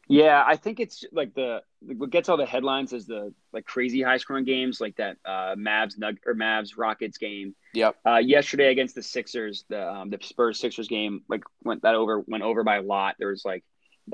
[0.08, 4.02] Yeah, I think it's like the what gets all the headlines is the like crazy
[4.02, 7.56] high scoring games, like that uh, Mavs Nug or Mavs Rockets game.
[7.74, 7.96] Yep.
[8.06, 12.20] Uh, yesterday against the Sixers, the um, the Spurs Sixers game, like went that over
[12.20, 13.16] went over by a lot.
[13.18, 13.64] There was like,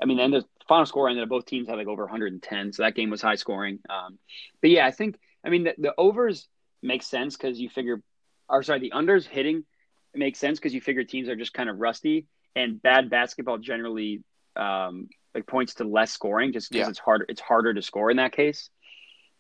[0.00, 2.83] I mean, and the final score ended up both teams had like over 110, so
[2.85, 3.81] that game was high scoring.
[3.90, 4.18] Um,
[4.62, 6.48] but yeah, I think I mean the, the overs
[6.83, 8.02] make sense because you figure,
[8.48, 9.64] or sorry, the unders hitting
[10.14, 12.26] makes sense because you figure teams are just kind of rusty
[12.57, 14.22] and bad basketball generally
[14.57, 16.90] um, like points to less scoring just because Yeah.
[16.90, 18.71] it's harder it's harder to score in that case.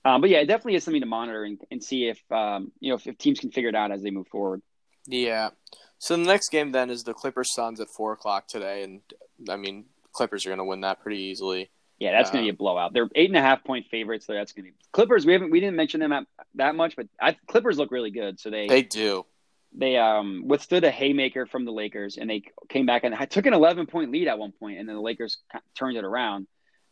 [0.04, 2.90] Um, but yeah, it definitely is something to monitor and, and see if um, you
[2.90, 4.62] know if, if teams can figure it out as they move forward.
[5.06, 5.50] Yeah.
[5.98, 9.00] So the next game then is the Clippers Suns at four o'clock today, and
[9.48, 11.70] I mean Clippers are going to win that pretty easily.
[11.98, 12.92] Yeah, that's going to be a blowout.
[12.92, 15.24] They're eight and a half point favorites, so that's going to be Clippers.
[15.24, 16.26] We haven't we didn't mention them at,
[16.56, 18.40] that much, but I, Clippers look really good.
[18.40, 19.24] So they They do.
[19.74, 23.54] They um withstood a haymaker from the Lakers, and they came back and took an
[23.54, 25.38] eleven point lead at one point, and then the Lakers
[25.76, 26.46] turned it around.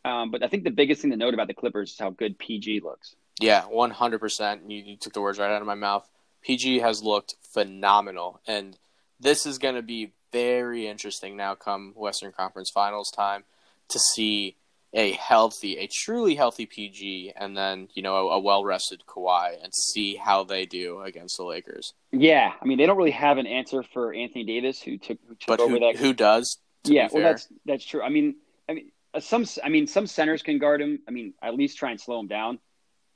[0.04, 2.38] Um, but I think the biggest thing to note about the Clippers is how good
[2.38, 3.14] PG looks.
[3.40, 4.70] Yeah, one hundred percent.
[4.70, 6.08] You you took the words right out of my mouth.
[6.42, 8.78] PG has looked phenomenal, and
[9.18, 11.54] this is going to be very interesting now.
[11.54, 13.44] Come Western Conference Finals time
[13.88, 14.56] to see
[14.92, 19.62] a healthy, a truly healthy PG, and then you know a, a well rested Kawhi,
[19.62, 21.94] and see how they do against the Lakers.
[22.12, 25.34] Yeah, I mean they don't really have an answer for Anthony Davis, who took who
[25.36, 25.96] took But over who, that.
[25.96, 26.58] who does?
[26.84, 28.02] yeah, well that's that's true.
[28.02, 28.36] I mean,
[28.68, 31.00] I mean uh, some I mean some centers can guard him.
[31.06, 32.58] I mean at least try and slow him down.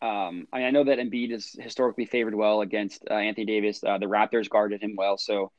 [0.00, 3.82] Um, I mean I know that Embiid is historically favored well against uh, Anthony Davis.
[3.82, 5.50] Uh, the Raptors guarded him well, so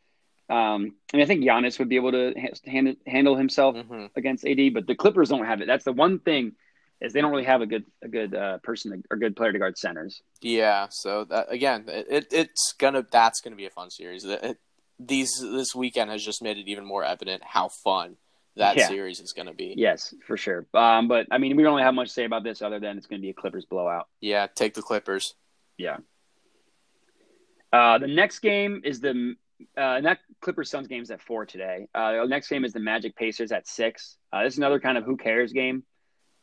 [0.50, 4.10] um, I mean I think Giannis would be able to ha- handle handle himself Mhm.
[4.16, 5.68] against AD, but the Clippers don't have it.
[5.68, 6.54] That's the one thing
[7.02, 9.60] is they don't really have a good a good uh, person or good player to
[9.60, 10.22] guard centers.
[10.42, 14.24] Yeah, so that again, it, it it's gonna that's gonna be a fun series.
[14.26, 14.58] It, it-
[14.98, 18.16] these this weekend has just made it even more evident how fun
[18.56, 18.88] that Yeah.
[18.88, 19.74] series is gonna be.
[19.76, 20.66] Yes, for sure.
[20.74, 22.98] Um, but I mean we don't really have much to say about this other than
[22.98, 24.08] it's going to be a Clippers blowout.
[24.22, 25.34] Yeah, take the Clippers.
[25.78, 25.98] Yeah.
[27.74, 29.36] Uh, the next game is the
[29.78, 31.88] uh, that Clippers Suns game's at four today.
[31.94, 34.18] Uh, the next game is the Magic Pacers at six.
[34.32, 35.84] Uh, this is another kind of who cares game.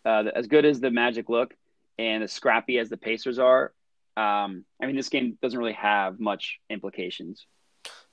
[0.04, 1.54] Uh, as good as the Magic look
[1.98, 3.72] and as scrappy as the Pacers are,
[4.16, 7.46] um, I mean this game doesn't really have much implications.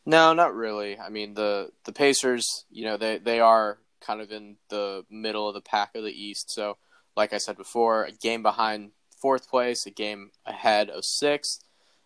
[0.06, 0.98] No, not really.
[0.98, 5.48] I mean the the Pacers, you know, they they are kind of in the middle
[5.48, 6.52] of the pack of the East.
[6.52, 6.78] So,
[7.16, 11.64] like I said before, a game behind fourth place, a game ahead of sixth,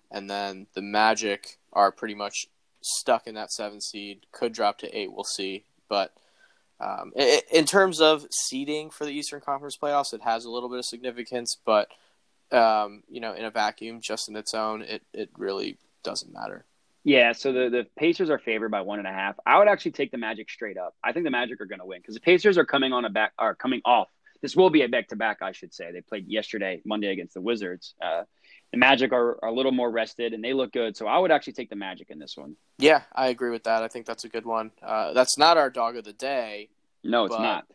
[0.09, 2.47] and then the Magic are pretty much
[2.83, 4.25] stuck in that seven seed.
[4.31, 5.11] Could drop to eight.
[5.11, 5.65] We'll see.
[5.89, 6.13] But
[6.79, 7.13] um,
[7.51, 10.85] in terms of seeding for the Eastern Conference playoffs, it has a little bit of
[10.85, 11.57] significance.
[11.65, 11.89] But
[12.51, 16.65] um, you know, in a vacuum, just in its own, it it really doesn't matter.
[17.05, 19.35] Yeah, so the, the Pacers are favored by one and a half.
[19.45, 20.95] I would actually take the Magic straight up.
[21.03, 23.09] I think the Magic are going to win because the Pacers are coming on a
[23.09, 24.07] back are coming off.
[24.41, 25.91] This will be a back to back, I should say.
[25.91, 27.93] They played yesterday, Monday against the Wizards.
[28.01, 28.23] Uh,
[28.73, 30.97] the Magic are, are a little more rested and they look good.
[30.97, 32.55] So I would actually take the Magic in this one.
[32.79, 33.83] Yeah, I agree with that.
[33.83, 34.71] I think that's a good one.
[34.81, 36.69] Uh, that's not our dog of the day,
[37.03, 37.65] No, it's But- not.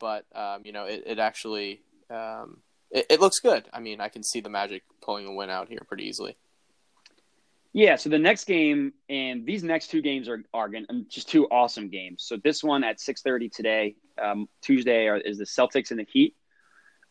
[0.00, 2.58] but um, you know, it, it actually um,
[2.90, 3.68] it, it looks good.
[3.72, 6.36] I mean, I can see the Magic pulling a win out here pretty easily.
[7.74, 11.46] Yeah, so the next game and these next two games are are um, just two
[11.48, 12.24] awesome games.
[12.26, 16.06] So this one at six thirty today, um, Tuesday, are, is the Celtics and the
[16.10, 16.34] Heat.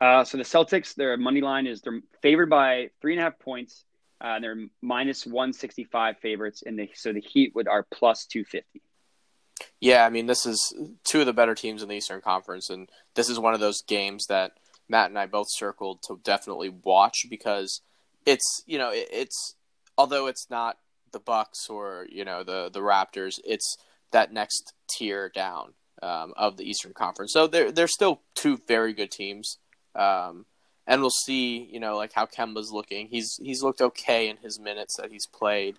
[0.02, 3.40] Uh, so the Celtics, their money line is they're favored by three and a half
[3.40, 3.86] points.
[4.20, 8.26] Uh, they're minus one sixty five favorites, and the, so the Heat would are plus
[8.26, 8.82] two fifty.
[9.80, 12.90] Yeah, I mean, this is two of the better teams in the Eastern Conference, and
[13.14, 14.54] this is one of those games that
[14.90, 17.82] Matt and I both circled to definitely watch because
[18.26, 19.56] it's you know it, it's
[19.98, 20.78] although it's not
[21.12, 23.78] the Bucks or you know the the Raptors, it's
[24.12, 27.32] that next tier down um, of the Eastern Conference.
[27.34, 29.58] So they're they're still two very good teams,
[29.96, 30.46] um,
[30.88, 33.08] and we'll see you know like how Kemba's looking.
[33.08, 35.78] He's he's looked okay in his minutes that he's played.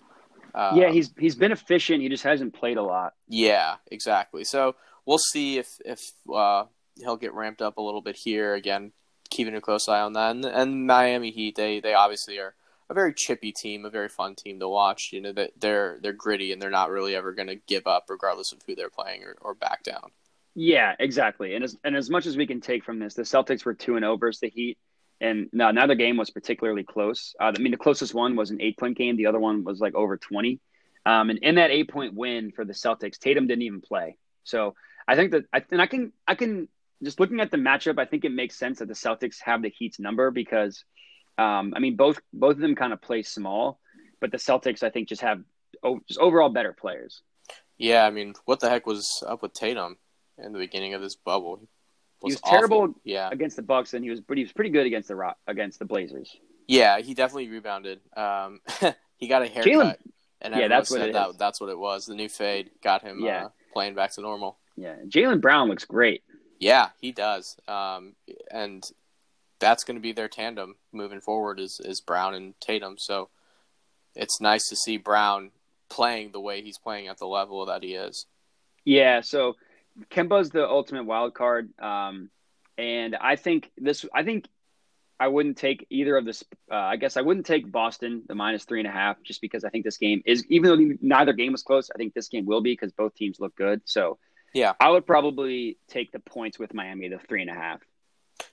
[0.54, 2.02] Um, yeah, he's he's been efficient.
[2.02, 3.14] He just hasn't played a lot.
[3.28, 4.44] yeah, exactly.
[4.44, 4.74] So
[5.04, 6.00] we'll see if if
[6.32, 6.64] uh,
[6.96, 8.92] he'll get ramped up a little bit here again.
[9.28, 12.54] Keeping a close eye on that, and, and Miami Heat they they obviously are
[12.88, 15.10] a very chippy team, a very fun team to watch.
[15.12, 18.06] You know that they're they're gritty and they're not really ever going to give up
[18.08, 20.10] regardless of who they're playing or, or back down.
[20.58, 21.54] Yeah, exactly.
[21.54, 23.96] And as and as much as we can take from this, the Celtics were two
[23.96, 24.78] and zero versus the Heat,
[25.20, 27.34] and no, neither game was particularly close.
[27.38, 29.16] Uh, I mean, the closest one was an eight point game.
[29.16, 30.60] The other one was like over twenty.
[31.04, 34.16] Um, and in that eight point win for the Celtics, Tatum didn't even play.
[34.44, 34.74] So
[35.06, 36.68] I think that, I, and I can I can
[37.02, 39.68] just looking at the matchup, I think it makes sense that the Celtics have the
[39.68, 40.84] Heat's number because,
[41.36, 43.78] um, I mean, both both of them kind of play small,
[44.22, 45.42] but the Celtics I think just have
[45.82, 47.20] oh, just overall better players.
[47.76, 49.98] Yeah, I mean, what the heck was up with Tatum
[50.38, 51.60] in the beginning of this bubble?
[52.22, 52.50] He was awful.
[52.50, 55.16] terrible Yeah, against the Bucks, and he was pretty he was pretty good against the
[55.16, 56.34] Rock against the Blazers.
[56.66, 58.00] yeah, he definitely rebounded.
[58.16, 58.60] Um,
[59.18, 59.96] he got a haircut, Jaylen-
[60.40, 62.06] and Yeah, that's what that that's what it was.
[62.06, 63.46] The new fade got him Yeah.
[63.46, 64.58] uh, playing back to normal.
[64.76, 66.22] Yeah, Jaylen Brown looks great.
[66.58, 67.56] Yeah, he does.
[67.68, 68.14] Um,
[68.50, 68.82] and
[69.58, 72.96] that's going to be their tandem moving forward is, is Brown and Tatum.
[72.98, 73.28] So
[74.14, 75.50] it's nice to see Brown
[75.90, 78.26] playing the way he's playing at the level that he is.
[78.84, 79.56] Yeah, so
[80.10, 82.30] Kemba's the ultimate wild card, um,
[82.76, 84.04] and I think this.
[84.14, 84.46] I think
[85.18, 86.44] I wouldn't take either of this.
[86.70, 89.64] Uh, I guess I wouldn't take Boston the minus three and a half just because
[89.64, 91.88] I think this game is even though neither game was close.
[91.94, 93.80] I think this game will be because both teams look good.
[93.84, 94.18] So
[94.52, 94.74] Yeah.
[94.78, 97.80] I would probably take the points with Miami the three and a half.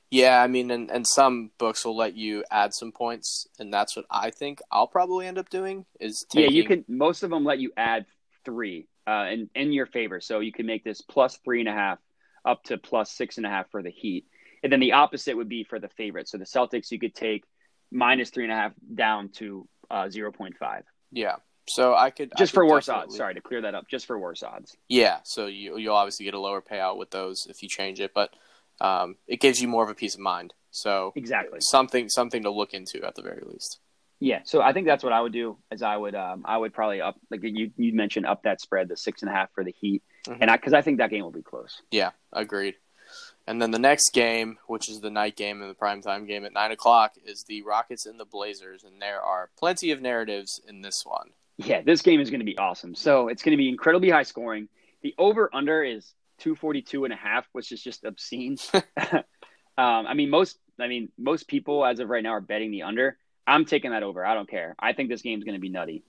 [0.09, 3.95] Yeah, I mean, and, and some books will let you add some points, and that's
[3.95, 6.51] what I think I'll probably end up doing is taking.
[6.51, 6.85] Yeah, you can.
[6.87, 8.05] Most of them let you add
[8.45, 11.73] three uh, in in your favor, so you can make this plus three and a
[11.73, 11.99] half
[12.45, 14.25] up to plus six and a half for the Heat,
[14.63, 16.27] and then the opposite would be for the favorite.
[16.27, 17.43] So the Celtics, you could take
[17.91, 21.35] minus three and a half down to uh, zero point five, Yeah,
[21.67, 23.15] so I could I just could for worse odds.
[23.15, 24.75] Sorry to clear that up, just for worse odds.
[24.87, 28.13] Yeah, so you you'll obviously get a lower payout with those if you change it,
[28.13, 28.33] but
[28.81, 30.53] um, it gives you more of a peace of mind.
[30.71, 31.59] So Exactly.
[31.61, 33.79] something something to look into at the very least.
[34.23, 35.57] Yeah, so I think that's what I would do.
[35.69, 38.87] Is I would um, I would probably up like you you mentioned up that spread
[38.87, 40.37] the six and a half for the Heat, Mhm.
[40.39, 41.81] and I because I think that game will be close.
[41.91, 42.75] Yeah, agreed.
[43.47, 46.53] And then the next game, which is the night game and the primetime game at
[46.53, 50.81] nine o'clock, is the Rockets and the Blazers, and there are plenty of narratives in
[50.81, 51.31] this one.
[51.57, 52.95] Yeah, this game is going to be awesome.
[52.95, 54.69] So it's going to be incredibly high scoring.
[55.01, 58.55] The over under is 242 and a half, which is just obscene.
[58.73, 59.23] um,
[59.77, 63.17] I mean, most I mean most people as of right now are betting the under.
[63.45, 64.25] I'm taking that over.
[64.25, 64.75] I don't care.
[64.79, 66.03] I think this game's going to be nutty.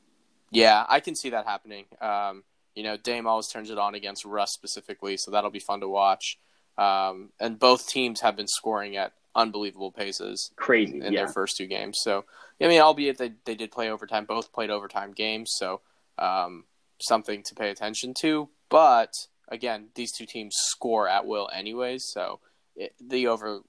[0.51, 1.87] Yeah, I can see that happening.
[2.01, 5.81] Um, you know, Dame always turns it on against Russ specifically, so that'll be fun
[5.81, 6.39] to watch.
[6.77, 11.01] Um, and both teams have been scoring at unbelievable paces Crazy.
[11.01, 11.21] in yeah.
[11.21, 11.99] their first two games.
[12.03, 12.25] So,
[12.61, 15.81] I mean, albeit they, they did play overtime, both played overtime games, so
[16.19, 16.65] um,
[17.01, 18.49] something to pay attention to.
[18.69, 19.11] But
[19.49, 22.41] again, these two teams score at will anyways, so
[22.77, 23.61] it, the over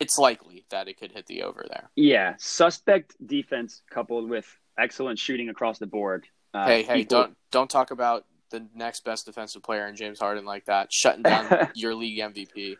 [0.00, 1.90] it's likely that it could hit the over there.
[1.96, 4.46] Yeah, suspect defense coupled with
[4.78, 6.26] excellent shooting across the board.
[6.54, 10.18] Uh, hey, hey, equal- don't don't talk about the next best defensive player in James
[10.18, 12.76] Harden like that, shutting down your league MVP.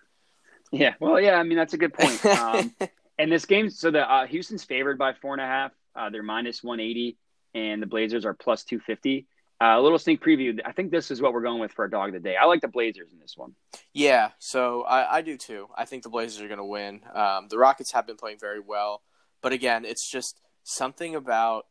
[0.71, 1.35] Yeah, well, yeah.
[1.35, 2.21] I mean, that's a good point.
[2.25, 2.75] Um,
[3.19, 5.73] and this game, so the uh, Houston's favored by four and a half.
[5.97, 7.17] Uh, they're minus one eighty,
[7.55, 9.27] and the Blazers are plus two fifty.
[9.61, 10.61] Uh, a little sneak preview.
[10.65, 12.37] I think this is what we're going with for a dog of the day.
[12.41, 13.55] I like the Blazers in this one.
[13.93, 15.67] Yeah, so I, I do too.
[15.77, 17.01] I think the Blazers are going to win.
[17.13, 19.03] Um, the Rockets have been playing very well,
[19.43, 21.67] but again, it's just something about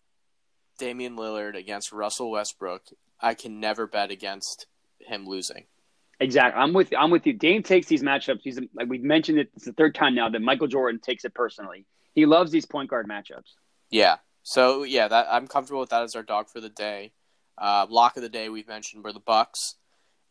[0.77, 2.81] Damian Lillard against Russell Westbrook.
[3.21, 4.67] I can never bet against
[4.99, 5.65] him losing.
[6.19, 6.61] Exactly.
[6.61, 7.33] I'm with I'm with you.
[7.33, 8.41] Dame takes these matchups.
[8.43, 9.49] He's like we've mentioned it.
[9.55, 11.85] It's the third time now that Michael Jordan takes it personally.
[12.13, 13.53] He loves these point guard matchups.
[13.89, 14.17] Yeah.
[14.41, 17.11] So yeah, that I'm comfortable with that as our dog for the day.
[17.57, 19.75] Uh, lock of the day we've mentioned were the Bucks,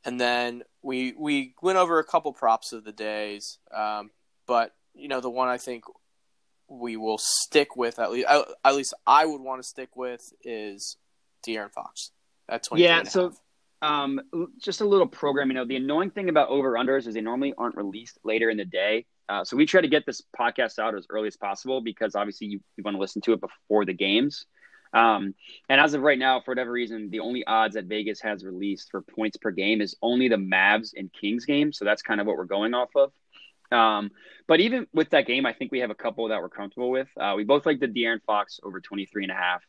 [0.05, 3.59] and then we we went over a couple props of the days.
[3.75, 4.11] Um,
[4.47, 5.85] but you know the one I think
[6.69, 10.97] we will stick with at least at least I would want to stick with is
[11.47, 12.11] De'Aaron Fox
[12.49, 12.85] at twenty.
[12.85, 13.33] Yeah, so
[13.83, 14.21] um,
[14.61, 15.69] just a little programming note.
[15.69, 19.07] The annoying thing about over unders is they normally aren't released later in the day.
[19.29, 22.47] Uh, so we try to get this podcast out as early as possible because obviously
[22.47, 24.47] you, you want to listen to it before the games.
[24.97, 25.35] Um,
[25.69, 28.91] and as of right now, for whatever reason, the only odds that Vegas has released
[28.91, 31.71] for points per game is only the Mavs and Kings game.
[31.71, 33.13] So that's kind of what we're going off of.
[33.71, 34.11] Um,
[34.47, 37.09] but even with that game, I think we have a couple that we're comfortable with.
[37.21, 39.63] Uh, we both like the De'Aaron Fox over 23 and a half.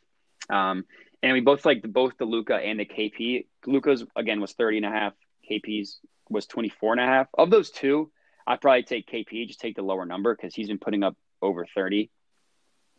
[0.48, 0.86] Um,
[1.22, 3.46] and we both like both the Luka and the KP.
[3.66, 5.12] Luka's again was 30 and a half.
[5.50, 5.98] KP's
[6.30, 7.26] was 24 and a half.
[7.36, 8.10] Of those two,
[8.46, 11.66] I'd probably take KP, just take the lower number because he's been putting up over
[11.74, 12.10] 30.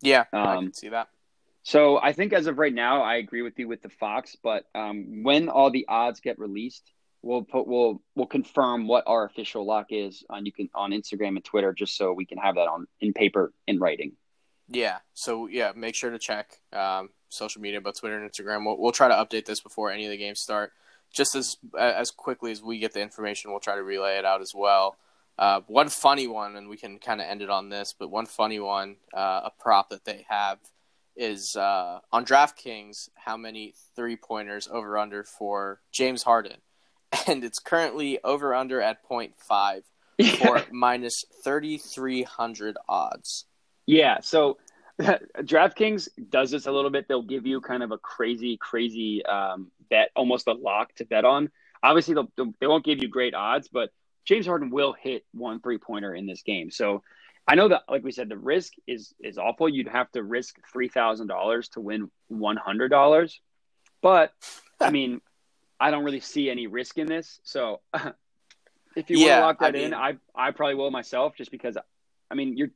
[0.02, 1.08] yeah, I um, can see that.
[1.70, 4.36] So I think as of right now, I agree with you with the Fox.
[4.42, 6.92] But um, when all the odds get released,
[7.22, 11.36] we'll put we'll we'll confirm what our official lock is on you can on Instagram
[11.36, 14.14] and Twitter, just so we can have that on in paper in writing.
[14.68, 14.98] Yeah.
[15.14, 18.66] So yeah, make sure to check um, social media, both Twitter and Instagram.
[18.66, 20.74] We'll, we'll try to update this before any of the games start.
[21.14, 24.42] Just as as quickly as we get the information, we'll try to relay it out
[24.42, 24.98] as well.
[25.38, 28.26] Uh, one funny one, and we can kind of end it on this, but one
[28.26, 30.58] funny one, uh, a prop that they have
[31.20, 36.58] is uh, on DraftKings how many three pointers over under for James Harden,
[37.28, 39.82] and it's currently over under at 0.5
[40.38, 43.46] for minus thirty three hundred odds.
[43.86, 44.58] Yeah, so
[45.00, 47.08] DraftKings does this a little bit.
[47.08, 51.26] They'll give you kind of a crazy, crazy um, bet, almost a lock to bet
[51.26, 51.50] on.
[51.82, 53.92] Obviously, they'll, they won't give you great odds, but
[54.26, 56.70] James Harden will hit one three pointer in this game.
[56.70, 57.04] So
[57.50, 59.68] I know that, like we said, the risk is is awful.
[59.68, 63.42] You'd have to risk three thousand dollars to win one hundred dollars,
[64.02, 64.34] but
[64.80, 65.22] I mean,
[65.80, 67.40] I don't really see any risk in this.
[67.44, 67.82] So
[68.96, 71.52] if you Yeah, want to lock that I in, I I probably will myself, just
[71.52, 71.78] because.
[72.32, 72.70] I mean, you're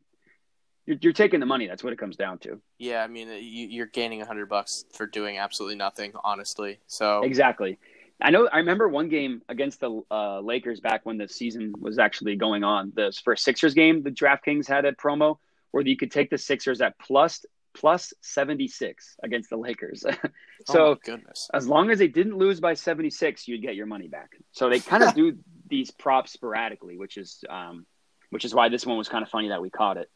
[0.87, 1.67] you're, you're taking the money.
[1.67, 2.59] That's what it comes down to.
[2.79, 6.79] Yeah, I mean, you, you're gaining a hundred bucks for doing absolutely nothing, honestly.
[6.87, 7.79] So Exactly.
[8.23, 8.47] I know.
[8.47, 12.63] I remember one game against the uh, Lakers back when the season was actually going
[12.63, 12.93] on.
[12.95, 15.37] The first Sixers game, the DraftKings had a promo
[15.71, 20.01] where you could take the Sixers at plus plus seventy six against the Lakers.
[20.65, 23.75] so oh my goodness, as long as they didn't lose by seventy six, you'd get
[23.75, 24.31] your money back.
[24.51, 27.85] So they kind of do these props sporadically, which is um,
[28.29, 30.09] which is why this one was kind of funny that we caught it.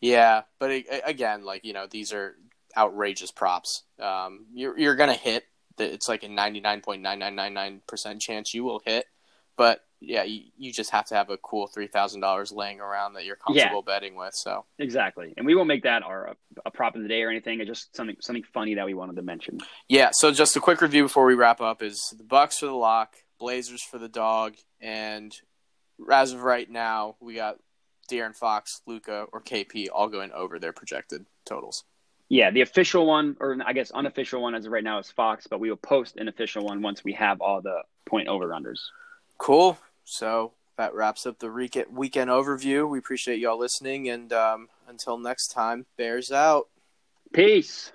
[0.00, 2.34] yeah, but it, again, like you know, these are
[2.76, 3.84] outrageous props.
[4.00, 5.44] Um, you're you're gonna hit.
[5.78, 9.06] It's like a ninety nine point nine nine nine nine percent chance you will hit.
[9.56, 13.14] But yeah, you, you just have to have a cool three thousand dollars laying around
[13.14, 14.34] that you're comfortable betting with.
[14.34, 17.60] So Exactly, and we won't make that our a prop of the day or anything.
[17.60, 19.58] It's just something something funny that we wanted to mention.
[19.88, 22.72] Yeah, so just a quick review before we wrap up is the Bucks for the
[22.72, 25.32] lock, Blazers for the dog, and
[26.10, 27.58] as of right now, we got
[28.10, 31.84] De'Aaron Fox, Luka or KP all going over their projected totals.
[32.32, 35.46] Yeah, the official one, or I guess unofficial one as of right now is Fox,
[35.46, 38.78] but we will post an official one once we have all the point over unders.
[39.36, 39.76] Cool.
[40.04, 42.88] So that wraps up the weekend overview.
[42.88, 46.68] We appreciate y'all listening, and um, until next time, Bears out.
[47.34, 47.92] Peace.